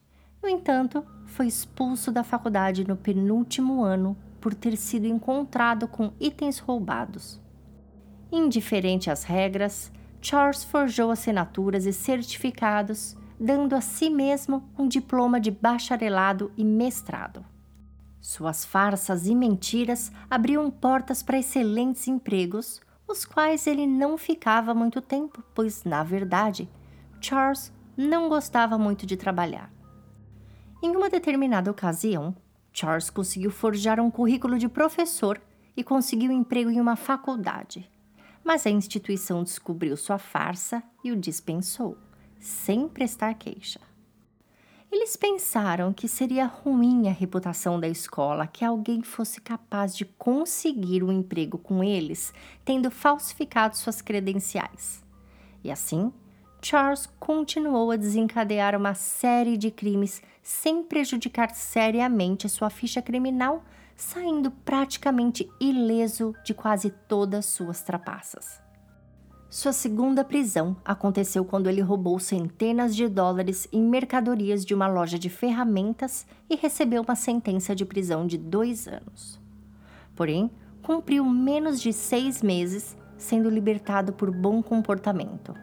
No 0.42 0.50
entanto, 0.50 1.06
foi 1.26 1.46
expulso 1.46 2.12
da 2.12 2.24
faculdade 2.24 2.88
no 2.88 2.96
penúltimo 2.96 3.84
ano 3.84 4.18
por 4.42 4.56
ter 4.56 4.76
sido 4.76 5.06
encontrado 5.06 5.88
com 5.88 6.12
itens 6.20 6.58
roubados. 6.58 7.40
Indiferente 8.32 9.10
às 9.10 9.24
regras, 9.24 9.92
Charles 10.22 10.64
forjou 10.64 11.10
assinaturas 11.10 11.86
e 11.86 11.94
certificados, 11.94 13.18
dando 13.40 13.74
a 13.74 13.82
si 13.82 14.08
mesmo 14.08 14.70
um 14.78 14.88
diploma 14.88 15.40
de 15.40 15.50
bacharelado 15.50 16.52
e 16.56 16.64
mestrado. 16.64 17.44
Suas 18.22 18.64
farsas 18.64 19.26
e 19.26 19.34
mentiras 19.34 20.12
abriam 20.30 20.70
portas 20.70 21.24
para 21.24 21.40
excelentes 21.40 22.08
empregos, 22.08 22.80
os 23.08 23.26
quais 23.26 23.66
ele 23.66 23.88
não 23.88 24.16
ficava 24.16 24.76
muito 24.76 25.02
tempo, 25.02 25.44
pois, 25.56 25.84
na 25.84 26.04
verdade, 26.04 26.70
Charles 27.20 27.74
não 27.98 28.30
gostava 28.30 28.78
muito 28.78 29.08
de 29.08 29.18
trabalhar. 29.18 29.72
Em 30.84 30.96
uma 30.96 31.10
determinada 31.10 31.72
ocasião, 31.72 32.36
Charles 32.72 33.10
conseguiu 33.10 33.50
forjar 33.50 34.00
um 34.00 34.12
currículo 34.12 34.60
de 34.60 34.70
professor 34.70 35.42
e 35.76 35.84
conseguiu 35.84 36.32
emprego 36.32 36.70
em 36.70 36.80
uma 36.80 36.96
faculdade 36.96 37.90
mas 38.44 38.66
a 38.66 38.70
instituição 38.70 39.44
descobriu 39.44 39.96
sua 39.96 40.18
farsa 40.18 40.84
e 41.04 41.12
o 41.12 41.16
dispensou, 41.16 41.98
sem 42.40 42.88
prestar 42.88 43.34
queixa. 43.36 43.80
Eles 44.92 45.16
pensaram 45.16 45.94
que 45.94 46.08
seria 46.08 46.48
ruim 46.48 47.08
a 47.08 47.12
reputação 47.12 47.80
da 47.80 47.88
escola 47.88 48.48
que 48.48 48.66
alguém 48.66 49.04
fosse 49.04 49.40
capaz 49.40 49.96
de 49.96 50.04
conseguir 50.04 51.04
um 51.04 51.12
emprego 51.12 51.60
com 51.60 51.84
eles, 51.84 52.34
tendo 52.66 52.90
falsificado 52.90 53.78
suas 53.78 54.02
credenciais. 54.02 55.04
E 55.64 55.70
assim, 55.70 56.12
Charles 56.62 57.08
continuou 57.20 57.92
a 57.92 57.96
desencadear 57.96 58.76
uma 58.76 58.96
série 58.96 59.58
de 59.58 59.70
crimes 59.70 60.24
sem 60.42 60.82
prejudicar 60.82 61.52
seriamente 61.54 62.50
sua 62.50 62.72
ficha 62.72 63.02
criminal 63.02 63.64
saindo 64.00 64.50
praticamente 64.50 65.52
ileso 65.60 66.34
de 66.42 66.54
quase 66.54 66.90
todas 66.90 67.46
suas 67.46 67.82
trapaças. 67.82 68.62
Sua 69.50 69.74
segunda 69.74 70.24
prisão 70.24 70.78
aconteceu 70.86 71.44
quando 71.44 71.68
ele 71.68 71.82
roubou 71.82 72.18
centenas 72.18 72.96
de 72.96 73.10
dólares 73.10 73.68
em 73.74 73.84
mercadorias 73.84 74.64
de 74.64 74.74
uma 74.74 74.88
loja 74.88 75.20
de 75.20 75.30
ferramentas 75.30 76.26
e 76.50 76.56
recebeu 76.56 77.02
uma 77.02 77.16
sentença 77.16 77.76
de 77.76 77.84
prisão 77.84 78.26
de 78.26 78.38
dois 78.38 78.88
anos. 78.88 79.38
Porém, 80.16 80.50
cumpriu 80.82 81.26
menos 81.26 81.82
de 81.82 81.92
seis 81.92 82.42
meses, 82.42 82.96
sendo 83.18 83.50
libertado 83.50 84.14
por 84.14 84.32
bom 84.32 84.64
comportamento. 84.64 85.54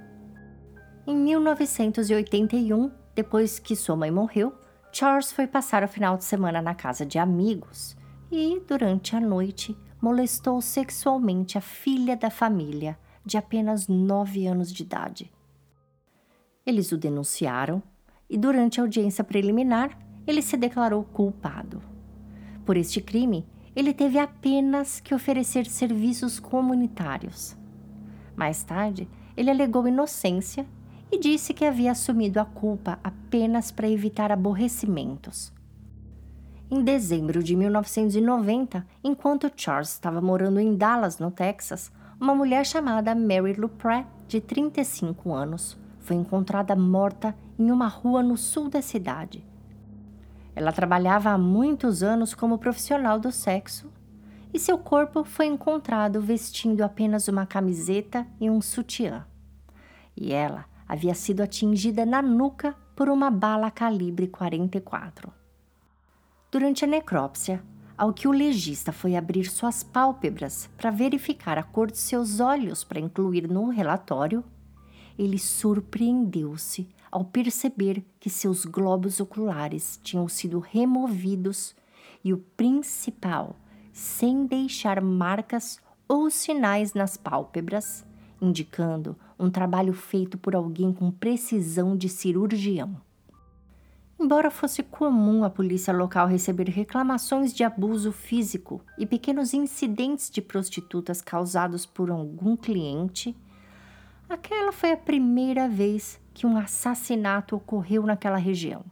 Em 1.07 1.16
1981, 1.16 2.90
depois 3.14 3.59
que 3.59 3.75
sua 3.75 3.96
mãe 3.96 4.11
morreu, 4.11 4.53
Charles 4.92 5.33
foi 5.33 5.46
passar 5.46 5.83
o 5.83 5.88
final 5.88 6.18
de 6.18 6.25
semana 6.25 6.61
na 6.61 6.75
casa 6.75 7.07
de 7.07 7.18
amigos 7.18 7.96
e, 8.31 8.61
durante 8.67 9.15
a 9.15 9.21
noite, 9.21 9.77
molestou 10.01 10.61
sexualmente 10.61 11.57
a 11.57 11.61
filha 11.61 12.17
da 12.17 12.31
família, 12.31 12.99
de 13.25 13.37
apenas 13.37 13.89
nove 13.89 14.47
anos 14.47 14.73
de 14.73 14.83
idade. 14.83 15.33
Eles 16.65 16.93
o 16.93 16.97
denunciaram 16.97 17.83
e, 18.29 18.37
durante 18.37 18.81
a 18.81 18.85
audiência 18.85 19.25
preliminar, 19.25 19.99
ele 20.27 20.43
se 20.43 20.57
declarou 20.57 21.05
culpado. 21.05 21.81
Por 22.65 22.77
este 22.77 23.01
crime, 23.01 23.47
ele 23.75 23.93
teve 23.93 24.19
apenas 24.19 25.01
que 25.01 25.15
oferecer 25.15 25.67
serviços 25.67 26.41
comunitários. 26.41 27.57
Mais 28.35 28.62
tarde, 28.65 29.09
ele 29.37 29.51
alegou 29.51 29.87
inocência 29.87 30.67
e 31.11 31.19
disse 31.19 31.55
que 31.55 31.65
havia 31.65 31.93
assumido 31.93 32.41
a 32.41 32.45
culpa 32.45 32.99
apenas 33.05 33.71
para 33.71 33.89
evitar 33.89 34.33
aborrecimentos. 34.33 35.53
Em 36.69 36.83
dezembro 36.83 37.45
de 37.45 37.55
1990, 37.55 38.85
enquanto 39.05 39.53
Charles 39.55 39.91
estava 39.91 40.21
morando 40.21 40.59
em 40.59 40.75
Dallas, 40.75 41.21
no 41.21 41.31
Texas, 41.31 41.93
uma 42.21 42.35
mulher 42.35 42.67
chamada 42.67 43.15
Mary 43.15 43.53
Lou 43.53 43.69
Pratt, 43.69 44.05
de 44.27 44.41
35 44.41 45.33
anos, 45.33 45.79
foi 46.01 46.17
encontrada 46.17 46.75
morta 46.75 47.37
em 47.57 47.71
uma 47.71 47.87
rua 47.87 48.21
no 48.21 48.37
sul 48.37 48.69
da 48.69 48.83
cidade. 48.83 49.47
Ela 50.57 50.73
trabalhava 50.73 51.31
há 51.31 51.39
muitos 51.39 52.03
anos 52.03 52.35
como 52.35 52.59
profissional 52.59 53.21
do 53.21 53.31
sexo 53.31 53.89
e 54.53 54.59
seu 54.59 54.77
corpo 54.77 55.23
foi 55.23 55.47
encontrado 55.47 56.21
vestindo 56.21 56.83
apenas 56.83 57.29
uma 57.29 57.47
camiseta 57.47 58.27
e 58.41 58.51
um 58.51 58.61
sutiã. 58.61 59.25
E 60.17 60.33
ela 60.33 60.65
havia 60.89 61.15
sido 61.15 61.43
atingida 61.43 62.05
na 62.05 62.21
nuca 62.21 62.75
por 62.97 63.09
uma 63.09 63.31
bala 63.31 63.71
calibre 63.71 64.27
44. 64.27 65.46
Durante 66.57 66.87
a 66.87 66.88
necrópsia, 66.88 67.62
ao 67.99 68.14
que 68.14 68.27
o 68.27 68.33
legista 68.33 68.90
foi 68.90 69.14
abrir 69.14 69.45
suas 69.45 69.83
pálpebras 69.83 70.71
para 70.75 70.90
verificar 70.90 71.59
a 71.59 71.62
cor 71.62 71.90
de 71.90 71.99
seus 71.99 72.40
olhos 72.40 72.83
para 72.83 72.99
incluir 72.99 73.47
no 73.47 73.69
relatório, 73.69 74.42
ele 75.19 75.38
surpreendeu-se 75.38 76.88
ao 77.12 77.27
perceber 77.27 78.03
que 78.19 78.31
seus 78.31 78.64
globos 78.64 79.21
oculares 79.21 80.01
tinham 80.03 80.27
sido 80.29 80.59
removidos 80.59 81.77
e 82.25 82.33
o 82.33 82.38
principal, 82.38 83.55
sem 83.92 84.47
deixar 84.47 85.03
marcas 85.03 85.79
ou 86.09 86.31
sinais 86.31 86.95
nas 86.95 87.19
pálpebras, 87.19 88.03
indicando 88.40 89.14
um 89.38 89.51
trabalho 89.51 89.92
feito 89.92 90.38
por 90.38 90.57
alguém 90.57 90.90
com 90.90 91.11
precisão 91.11 91.95
de 91.95 92.09
cirurgião. 92.09 93.05
Embora 94.19 94.51
fosse 94.51 94.83
comum 94.83 95.45
a 95.45 95.51
polícia 95.51 95.93
local 95.93 96.27
receber 96.27 96.71
reclamações 96.71 97.53
de 97.53 97.63
abuso 97.63 98.11
físico 98.11 98.81
e 98.97 99.05
pequenos 99.05 99.53
incidentes 99.53 100.31
de 100.31 100.41
prostitutas 100.41 101.21
causados 101.21 101.85
por 101.85 102.11
algum 102.11 102.57
cliente, 102.57 103.37
aquela 104.27 104.73
foi 104.73 104.93
a 104.93 104.97
primeira 104.97 105.69
vez 105.69 106.19
que 106.33 106.47
um 106.47 106.57
assassinato 106.57 107.57
ocorreu 107.57 108.05
naquela 108.05 108.39
região. 108.39 108.85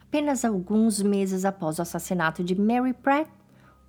Apenas 0.00 0.44
alguns 0.44 1.00
meses 1.00 1.44
após 1.44 1.78
o 1.78 1.82
assassinato 1.82 2.42
de 2.42 2.60
Mary 2.60 2.92
Pratt, 2.92 3.28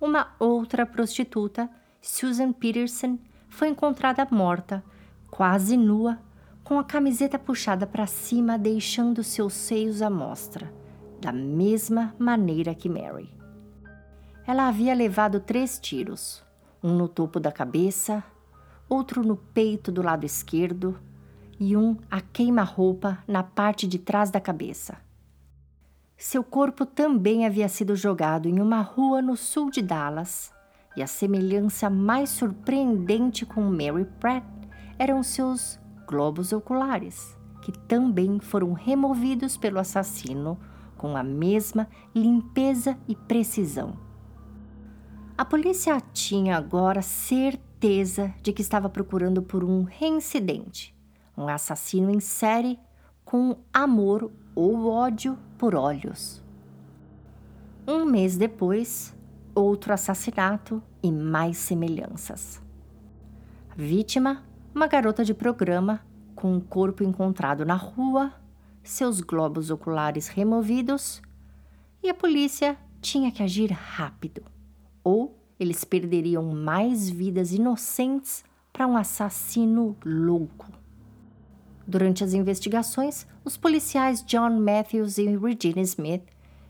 uma 0.00 0.34
outra 0.38 0.86
prostituta, 0.86 1.68
Susan 2.00 2.52
Peterson, 2.52 3.18
foi 3.48 3.68
encontrada 3.68 4.26
morta, 4.30 4.84
quase 5.30 5.76
nua, 5.76 6.18
com 6.66 6.80
a 6.80 6.84
camiseta 6.84 7.38
puxada 7.38 7.86
para 7.86 8.08
cima, 8.08 8.58
deixando 8.58 9.22
seus 9.22 9.52
seios 9.52 10.02
à 10.02 10.10
mostra, 10.10 10.74
da 11.20 11.30
mesma 11.30 12.12
maneira 12.18 12.74
que 12.74 12.88
Mary. 12.88 13.32
Ela 14.44 14.66
havia 14.66 14.92
levado 14.92 15.38
três 15.38 15.78
tiros, 15.78 16.44
um 16.82 16.96
no 16.96 17.06
topo 17.06 17.38
da 17.38 17.52
cabeça, 17.52 18.20
outro 18.88 19.22
no 19.22 19.36
peito 19.36 19.92
do 19.92 20.02
lado 20.02 20.26
esquerdo 20.26 20.98
e 21.60 21.76
um 21.76 21.96
a 22.10 22.20
queima-roupa 22.20 23.22
na 23.28 23.44
parte 23.44 23.86
de 23.86 24.00
trás 24.00 24.32
da 24.32 24.40
cabeça. 24.40 24.96
Seu 26.16 26.42
corpo 26.42 26.84
também 26.84 27.46
havia 27.46 27.68
sido 27.68 27.94
jogado 27.94 28.48
em 28.48 28.60
uma 28.60 28.80
rua 28.80 29.22
no 29.22 29.36
sul 29.36 29.70
de 29.70 29.82
Dallas, 29.82 30.52
e 30.96 31.02
a 31.02 31.06
semelhança 31.06 31.88
mais 31.88 32.30
surpreendente 32.30 33.46
com 33.46 33.60
Mary 33.62 34.04
Pratt 34.18 34.44
eram 34.98 35.22
seus 35.22 35.78
globos 36.06 36.52
oculares, 36.52 37.36
que 37.62 37.72
também 37.72 38.38
foram 38.38 38.72
removidos 38.72 39.56
pelo 39.56 39.78
assassino 39.78 40.58
com 40.96 41.16
a 41.16 41.22
mesma 41.22 41.88
limpeza 42.14 42.96
e 43.06 43.14
precisão. 43.14 43.98
A 45.36 45.44
polícia 45.44 46.00
tinha 46.12 46.56
agora 46.56 47.02
certeza 47.02 48.32
de 48.42 48.52
que 48.52 48.62
estava 48.62 48.88
procurando 48.88 49.42
por 49.42 49.62
um 49.62 49.82
reincidente, 49.82 50.96
um 51.36 51.48
assassino 51.48 52.10
em 52.10 52.20
série 52.20 52.78
com 53.24 53.58
amor 53.72 54.30
ou 54.54 54.86
ódio 54.86 55.38
por 55.58 55.74
olhos. 55.74 56.42
Um 57.86 58.04
mês 58.04 58.36
depois, 58.36 59.14
outro 59.54 59.92
assassinato 59.92 60.82
e 61.02 61.12
mais 61.12 61.58
semelhanças. 61.58 62.62
A 63.70 63.74
vítima 63.74 64.42
uma 64.76 64.86
garota 64.86 65.24
de 65.24 65.32
programa 65.32 66.04
com 66.34 66.52
um 66.52 66.60
corpo 66.60 67.02
encontrado 67.02 67.64
na 67.64 67.76
rua, 67.76 68.34
seus 68.82 69.22
globos 69.22 69.70
oculares 69.70 70.28
removidos, 70.28 71.22
e 72.02 72.10
a 72.10 72.14
polícia 72.14 72.76
tinha 73.00 73.32
que 73.32 73.42
agir 73.42 73.72
rápido, 73.72 74.42
ou 75.02 75.34
eles 75.58 75.82
perderiam 75.82 76.42
mais 76.42 77.08
vidas 77.08 77.54
inocentes 77.54 78.44
para 78.70 78.86
um 78.86 78.98
assassino 78.98 79.96
louco. 80.04 80.70
Durante 81.86 82.22
as 82.22 82.34
investigações, 82.34 83.26
os 83.42 83.56
policiais 83.56 84.22
John 84.26 84.60
Matthews 84.60 85.16
e 85.16 85.24
Regina 85.38 85.80
Smith 85.80 86.24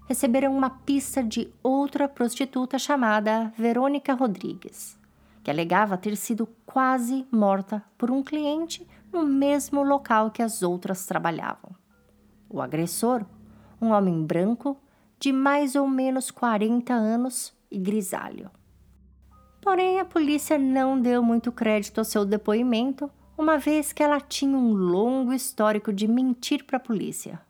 receberam 0.07 0.57
uma 0.57 0.71
pista 0.71 1.25
de 1.25 1.53
outra 1.61 2.07
prostituta 2.07 2.79
chamada 2.79 3.53
Verônica 3.59 4.15
Rodrigues 4.15 4.97
que 5.47 5.51
alegava 5.53 5.97
ter 5.97 6.17
sido 6.17 6.45
quase 6.67 7.25
morta 7.31 7.81
por 7.97 8.11
um 8.11 8.21
cliente 8.21 8.85
no 9.13 9.25
mesmo 9.25 9.85
local 9.85 10.29
que 10.29 10.43
as 10.43 10.61
outras 10.61 11.07
trabalhavam. 11.07 11.71
O 12.51 12.61
agressor, 12.61 13.25
um 13.81 13.91
homem 13.91 14.27
branco 14.27 14.77
de 15.21 15.31
mais 15.31 15.77
ou 15.77 15.87
menos 15.87 16.33
40 16.33 16.93
anos 16.93 17.55
e 17.71 17.79
grisalho. 17.79 18.51
Porém, 19.63 20.01
a 20.01 20.05
polícia 20.05 20.59
não 20.59 21.01
deu 21.01 21.23
muito 21.23 21.53
crédito 21.53 21.99
ao 21.99 22.05
seu 22.05 22.25
depoimento, 22.25 23.09
uma 23.39 23.57
vez 23.57 23.93
que 23.93 24.03
ela 24.03 24.19
tinha 24.21 24.59
um 24.59 24.73
longo 24.73 25.33
histórico 25.33 25.93
de 25.93 26.09
mentir 26.09 26.65
para 26.65 26.79
a 26.79 26.81
polícia. 26.81 27.41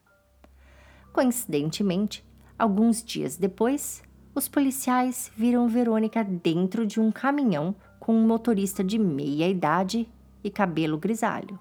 Coincidentemente, 1.14 2.22
alguns 2.58 3.02
dias 3.02 3.38
depois, 3.38 4.02
os 4.36 4.48
policiais 4.48 5.32
viram 5.34 5.66
Verônica 5.66 6.22
dentro 6.22 6.86
de 6.86 7.00
um 7.00 7.10
caminhão 7.10 7.74
com 7.98 8.14
um 8.14 8.26
motorista 8.26 8.84
de 8.84 8.98
meia 8.98 9.48
idade 9.48 10.06
e 10.44 10.50
cabelo 10.50 10.98
grisalho. 10.98 11.58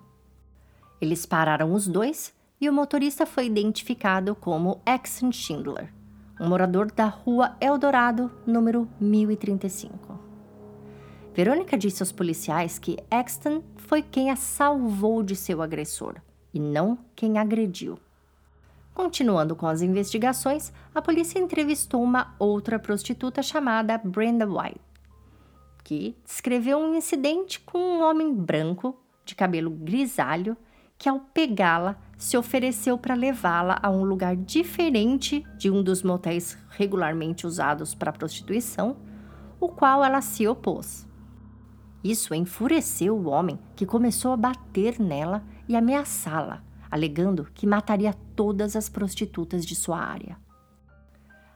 Eles 1.00 1.26
pararam 1.26 1.74
os 1.74 1.88
dois 1.88 2.34
e 2.60 2.70
o 2.70 2.74
motorista 2.74 3.26
foi 3.26 3.46
identificado 3.46 4.36
como 4.36 4.82
Exxon 4.86 5.32
Schindler, 5.32 5.94
um 6.38 6.50
morador 6.50 6.92
da 6.92 7.06
rua 7.06 7.56
Eldorado, 7.62 8.30
número 8.46 8.90
1035. 9.00 10.20
Verônica 11.34 11.78
disse 11.78 12.04
aos 12.04 12.12
policiais 12.12 12.78
que 12.78 12.98
Exton 13.10 13.64
foi 13.78 14.02
quem 14.02 14.32
a 14.32 14.36
salvou 14.36 15.24
de 15.24 15.36
seu 15.36 15.62
agressor 15.62 16.16
e 16.54 16.60
não 16.60 16.98
quem 17.16 17.38
agrediu. 17.38 17.98
Continuando 18.95 19.55
com 19.55 19.67
as 19.67 19.84
investigações, 19.84 20.73
a 20.93 21.01
polícia 21.01 21.38
entrevistou 21.38 22.01
uma 22.01 22.34
outra 22.39 22.79
prostituta 22.79 23.43
chamada 23.43 23.99
Brenda 23.99 24.47
White 24.47 24.86
que 25.86 26.17
descreveu 26.25 26.79
um 26.79 26.95
incidente 26.95 27.60
com 27.60 27.77
um 27.77 28.01
homem 28.01 28.34
branco, 28.34 28.99
de 29.23 29.36
cabelo 29.36 29.69
grisalho, 29.69 30.58
que 30.97 31.08
ao 31.08 31.19
pegá-la 31.19 31.95
se 32.17 32.36
ofereceu 32.36 32.98
para 32.98 33.13
levá-la 33.13 33.79
a 33.81 33.91
um 33.91 34.04
lugar 34.04 34.35
diferente 34.35 35.46
de 35.58 35.69
um 35.69 35.83
dos 35.83 36.02
motéis 36.02 36.58
regularmente 36.69 37.46
usados 37.46 37.93
para 37.93 38.12
prostituição, 38.12 38.98
o 39.60 39.69
qual 39.69 40.04
ela 40.04 40.21
se 40.21 40.48
opôs. 40.48 41.08
Isso 42.04 42.33
enfureceu 42.33 43.15
o 43.15 43.27
homem, 43.27 43.60
que 43.75 43.85
começou 43.85 44.31
a 44.31 44.37
bater 44.37 45.00
nela 45.00 45.43
e 45.67 45.75
ameaçá-la, 45.75 46.63
alegando 46.89 47.48
que 47.54 47.67
mataria 47.67 48.15
todas 48.36 48.75
as 48.75 48.90
prostitutas 48.90 49.65
de 49.65 49.75
sua 49.75 50.00
área. 50.00 50.38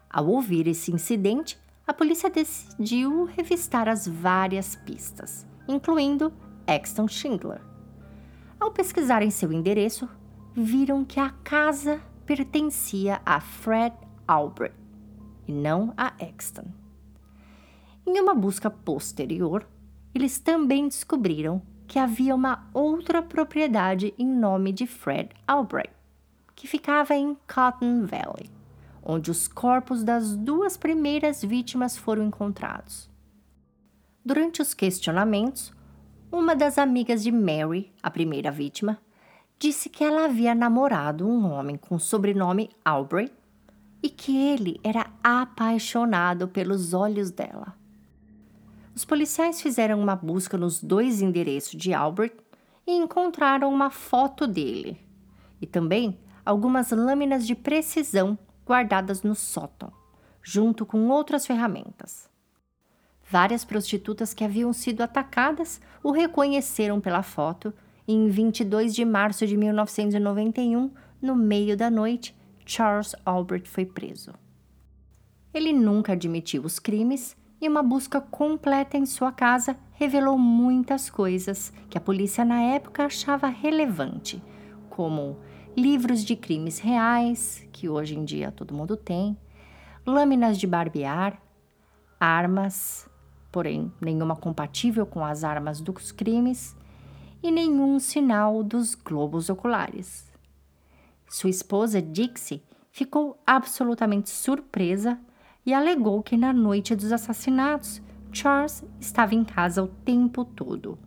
Ao 0.09 0.27
ouvir 0.27 0.67
esse 0.67 0.91
incidente, 0.91 1.59
a 1.85 1.93
polícia 1.93 2.29
decidiu 2.29 3.25
revistar 3.25 3.87
as 3.87 4.07
várias 4.07 4.75
pistas, 4.75 5.45
incluindo 5.67 6.33
Exton 6.67 7.07
Schindler. 7.07 7.61
Ao 8.59 8.71
pesquisarem 8.71 9.31
seu 9.31 9.51
endereço, 9.51 10.07
viram 10.53 11.05
que 11.05 11.19
a 11.19 11.29
casa 11.29 12.01
pertencia 12.25 13.21
a 13.25 13.39
Fred 13.39 13.95
Albrecht. 14.27 14.77
e 15.47 15.51
não 15.51 15.93
a 15.97 16.13
Exton. 16.19 16.67
Em 18.05 18.19
uma 18.19 18.35
busca 18.35 18.69
posterior, 18.69 19.67
eles 20.13 20.39
também 20.39 20.87
descobriram 20.87 21.61
que 21.87 21.97
havia 21.97 22.35
uma 22.35 22.69
outra 22.71 23.21
propriedade 23.21 24.13
em 24.17 24.27
nome 24.27 24.71
de 24.71 24.85
Fred 24.85 25.29
Albright, 25.47 25.91
que 26.59 26.67
ficava 26.67 27.15
em 27.15 27.37
Cotton 27.47 28.05
Valley, 28.05 28.51
onde 29.01 29.31
os 29.31 29.47
corpos 29.47 30.03
das 30.03 30.35
duas 30.35 30.75
primeiras 30.75 31.41
vítimas 31.41 31.95
foram 31.95 32.25
encontrados. 32.25 33.09
Durante 34.25 34.61
os 34.61 34.73
questionamentos, 34.73 35.71
uma 36.29 36.57
das 36.57 36.77
amigas 36.77 37.23
de 37.23 37.31
Mary, 37.31 37.93
a 38.03 38.11
primeira 38.11 38.51
vítima, 38.51 38.99
disse 39.57 39.87
que 39.87 40.03
ela 40.03 40.25
havia 40.25 40.53
namorado 40.53 41.25
um 41.25 41.49
homem 41.49 41.77
com 41.77 41.95
o 41.95 41.99
sobrenome 41.99 42.69
Albright 42.83 43.33
e 44.03 44.09
que 44.09 44.35
ele 44.37 44.81
era 44.83 45.09
apaixonado 45.23 46.49
pelos 46.49 46.93
olhos 46.93 47.31
dela. 47.31 47.73
Os 48.93 49.05
policiais 49.05 49.61
fizeram 49.61 50.01
uma 50.01 50.17
busca 50.17 50.57
nos 50.57 50.83
dois 50.83 51.21
endereços 51.21 51.71
de 51.71 51.93
Albert 51.93 52.33
e 52.85 52.91
encontraram 52.91 53.73
uma 53.73 53.89
foto 53.89 54.45
dele 54.45 55.07
e 55.61 55.65
também 55.65 56.17
algumas 56.49 56.89
lâminas 56.89 57.45
de 57.45 57.53
precisão 57.53 58.35
guardadas 58.65 59.21
no 59.21 59.35
sótão, 59.35 59.93
junto 60.41 60.83
com 60.83 61.07
outras 61.09 61.45
ferramentas. 61.45 62.27
Várias 63.29 63.63
prostitutas 63.63 64.33
que 64.33 64.43
haviam 64.43 64.73
sido 64.73 65.01
atacadas 65.01 65.79
o 66.01 66.09
reconheceram 66.09 66.99
pela 66.99 67.21
foto 67.21 67.71
e 68.07 68.15
em 68.15 68.29
22 68.29 68.95
de 68.95 69.05
março 69.05 69.45
de 69.45 69.55
1991, 69.55 70.89
no 71.21 71.35
meio 71.35 71.77
da 71.77 71.91
noite, 71.91 72.35
Charles 72.65 73.15
Albert 73.23 73.67
foi 73.67 73.85
preso. 73.85 74.33
Ele 75.53 75.71
nunca 75.71 76.13
admitiu 76.13 76.63
os 76.63 76.79
crimes 76.79 77.37
e 77.61 77.67
uma 77.67 77.83
busca 77.83 78.19
completa 78.19 78.97
em 78.97 79.05
sua 79.05 79.31
casa 79.31 79.77
revelou 79.91 80.35
muitas 80.35 81.11
coisas 81.11 81.71
que 81.91 81.97
a 81.97 82.01
polícia 82.01 82.43
na 82.43 82.59
época 82.59 83.05
achava 83.05 83.47
relevante, 83.47 84.41
como 84.89 85.37
livros 85.75 86.23
de 86.23 86.35
crimes 86.35 86.79
reais, 86.79 87.67
que 87.71 87.87
hoje 87.87 88.17
em 88.17 88.25
dia 88.25 88.51
todo 88.51 88.73
mundo 88.73 88.97
tem, 88.97 89.37
lâminas 90.05 90.57
de 90.57 90.67
barbear, 90.67 91.41
armas, 92.19 93.09
porém 93.51 93.91
nenhuma 94.01 94.35
compatível 94.35 95.05
com 95.05 95.23
as 95.23 95.43
armas 95.43 95.79
dos 95.79 96.11
crimes, 96.11 96.75
e 97.41 97.51
nenhum 97.51 97.99
sinal 97.99 98.63
dos 98.63 98.95
globos 98.95 99.49
oculares. 99.49 100.29
Sua 101.27 101.49
esposa 101.49 102.01
Dixie 102.01 102.61
ficou 102.91 103.41
absolutamente 103.45 104.29
surpresa 104.29 105.19
e 105.65 105.73
alegou 105.73 106.21
que 106.21 106.35
na 106.35 106.51
noite 106.51 106.95
dos 106.95 107.11
assassinatos, 107.11 108.01
Charles 108.31 108.83
estava 108.99 109.35
em 109.35 109.43
casa 109.43 109.83
o 109.83 109.87
tempo 109.87 110.43
todo. 110.43 110.97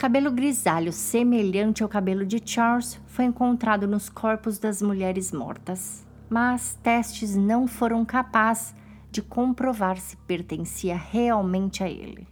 Cabelo 0.00 0.30
grisalho 0.30 0.94
semelhante 0.94 1.82
ao 1.82 1.88
cabelo 1.88 2.24
de 2.24 2.40
Charles 2.42 2.98
foi 3.06 3.26
encontrado 3.26 3.86
nos 3.86 4.08
corpos 4.08 4.58
das 4.58 4.80
mulheres 4.80 5.30
mortas, 5.30 6.06
mas 6.26 6.74
testes 6.82 7.36
não 7.36 7.68
foram 7.68 8.02
capazes 8.02 8.74
de 9.10 9.20
comprovar 9.20 9.98
se 9.98 10.16
pertencia 10.16 10.96
realmente 10.96 11.84
a 11.84 11.90
ele. 11.90 12.26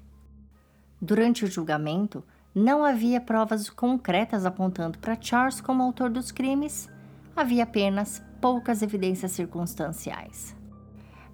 Durante 0.99 1.45
o 1.45 1.47
julgamento, 1.47 2.25
não 2.55 2.83
havia 2.83 3.21
provas 3.21 3.69
concretas 3.69 4.47
apontando 4.47 4.99
para 4.99 5.21
Charles 5.21 5.61
como 5.61 5.83
autor 5.83 6.09
dos 6.09 6.33
crimes, 6.33 6.89
havia 7.37 7.64
apenas 7.64 8.23
poucas 8.41 8.81
evidências 8.81 9.33
circunstanciais. 9.33 10.57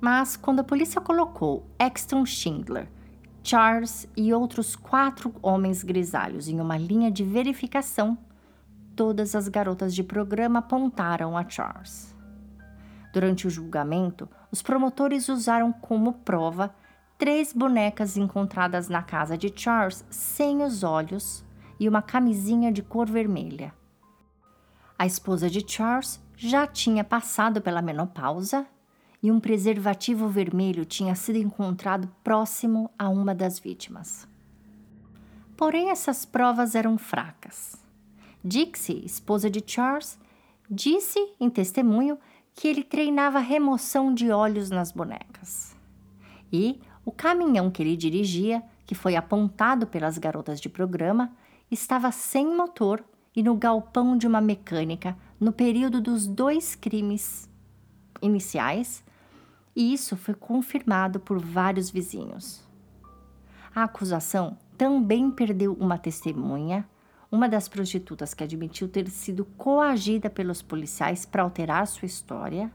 Mas 0.01 0.35
quando 0.35 0.59
a 0.59 0.65
polícia 0.65 1.01
colocou 1.01 1.65
Exton 1.79 2.27
Schindler, 2.27 2.89
Charles 3.47 4.09
e 4.17 4.33
outros 4.33 4.75
quatro 4.75 5.35
homens 5.43 5.83
grisalhos 5.83 6.49
em 6.49 6.59
uma 6.61 6.79
linha 6.79 7.11
de 7.11 7.23
verificação, 7.23 8.17
todas 8.97 9.35
as 9.35 9.49
garotas 9.49 9.95
de 9.95 10.03
programa 10.03 10.61
apontaram 10.61 11.37
a 11.37 11.47
Charles. 11.47 12.17
Durante 13.13 13.47
o 13.47 13.51
julgamento, 13.51 14.27
os 14.51 14.63
promotores 14.63 15.29
usaram 15.29 15.71
como 15.73 16.15
prova 16.15 16.75
três 17.19 17.53
bonecas 17.53 18.17
encontradas 18.17 18.89
na 18.89 19.03
casa 19.03 19.37
de 19.37 19.53
Charles 19.55 20.07
sem 20.09 20.63
os 20.63 20.83
olhos 20.83 21.45
e 21.79 21.87
uma 21.87 22.01
camisinha 22.01 22.73
de 22.73 22.83
cor 22.83 23.07
vermelha. 23.07 23.75
A 24.99 25.05
esposa 25.05 25.51
de 25.51 25.63
Charles 25.71 26.19
já 26.35 26.67
tinha 26.67 27.05
passado 27.05 27.61
pela 27.61 27.83
menopausa 27.83 28.67
e 29.25 29.33
um 29.33 29.41
preservativo 29.41 30.29
vermelho 30.29 30.85
tinha 30.85 31.15
sido 31.15 31.39
encontrado 31.39 32.07
próximo 32.23 32.91
a 32.99 33.09
uma 33.09 33.35
das 33.35 33.59
vítimas. 33.59 34.29
Porém, 35.57 35.89
essas 35.89 36.27
provas 36.27 36.75
eram 36.75 36.99
fracas. 36.99 37.75
Dixie, 38.45 39.03
esposa 39.03 39.49
de 39.49 39.65
Charles, 39.67 40.19
disse 40.71 41.19
em 41.41 41.49
testemunho 41.49 42.19
que 42.53 42.69
ele 42.69 42.85
treinava 42.85 43.39
remoção 43.39 44.13
de 44.13 44.31
olhos 44.31 44.69
nas 44.69 44.93
bonecas. 44.93 45.75
E 46.53 46.79
o 47.03 47.11
caminhão 47.11 47.71
que 47.71 47.83
ele 47.83 47.97
dirigia, 47.97 48.63
que 48.85 48.95
foi 48.95 49.17
apontado 49.17 49.87
pelas 49.87 50.19
garotas 50.19 50.61
de 50.61 50.69
programa, 50.69 51.33
estava 51.71 52.13
sem 52.13 52.55
motor 52.55 53.03
e 53.35 53.43
no 53.43 53.55
galpão 53.55 54.19
de 54.19 54.27
uma 54.27 54.43
mecânica 54.43 55.17
no 55.41 55.51
período 55.51 55.99
dos 55.99 56.27
dois 56.27 56.75
crimes 56.75 57.49
iniciais 58.21 59.03
e 59.75 59.93
isso 59.93 60.17
foi 60.17 60.35
confirmado 60.35 61.19
por 61.19 61.39
vários 61.39 61.91
vizinhos. 61.91 62.63
A 63.75 63.85
acusação 63.85 64.57
também 64.79 65.31
perdeu 65.31 65.75
uma 65.75 65.99
testemunha, 65.99 66.89
uma 67.31 67.49
das 67.49 67.69
prostitutas 67.69 68.33
que 68.33 68.45
admitiu 68.45 68.89
ter 68.89 69.09
sido 69.09 69.45
coagida 69.45 70.31
pelos 70.31 70.63
policiais 70.63 71.27
para 71.27 71.43
alterar 71.43 71.87
sua 71.87 72.07
história, 72.07 72.71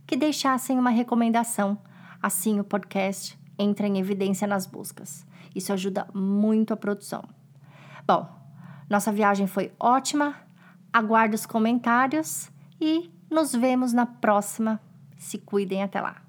que 0.07 0.17
deixassem 0.17 0.79
uma 0.79 0.89
recomendação. 0.89 1.77
Assim 2.19 2.59
o 2.59 2.63
podcast 2.63 3.37
entra 3.59 3.85
em 3.85 3.99
evidência 3.99 4.47
nas 4.47 4.65
buscas. 4.65 5.23
Isso 5.53 5.71
ajuda 5.71 6.07
muito 6.15 6.73
a 6.73 6.77
produção. 6.77 7.25
Bom, 8.07 8.27
nossa 8.89 9.11
viagem 9.11 9.45
foi 9.45 9.71
ótima. 9.79 10.33
Aguardo 10.91 11.35
os 11.35 11.45
comentários 11.45 12.49
e 12.81 13.11
nos 13.29 13.53
vemos 13.53 13.93
na 13.93 14.07
próxima. 14.07 14.81
Se 15.15 15.37
cuidem 15.37 15.83
até 15.83 16.01
lá. 16.01 16.24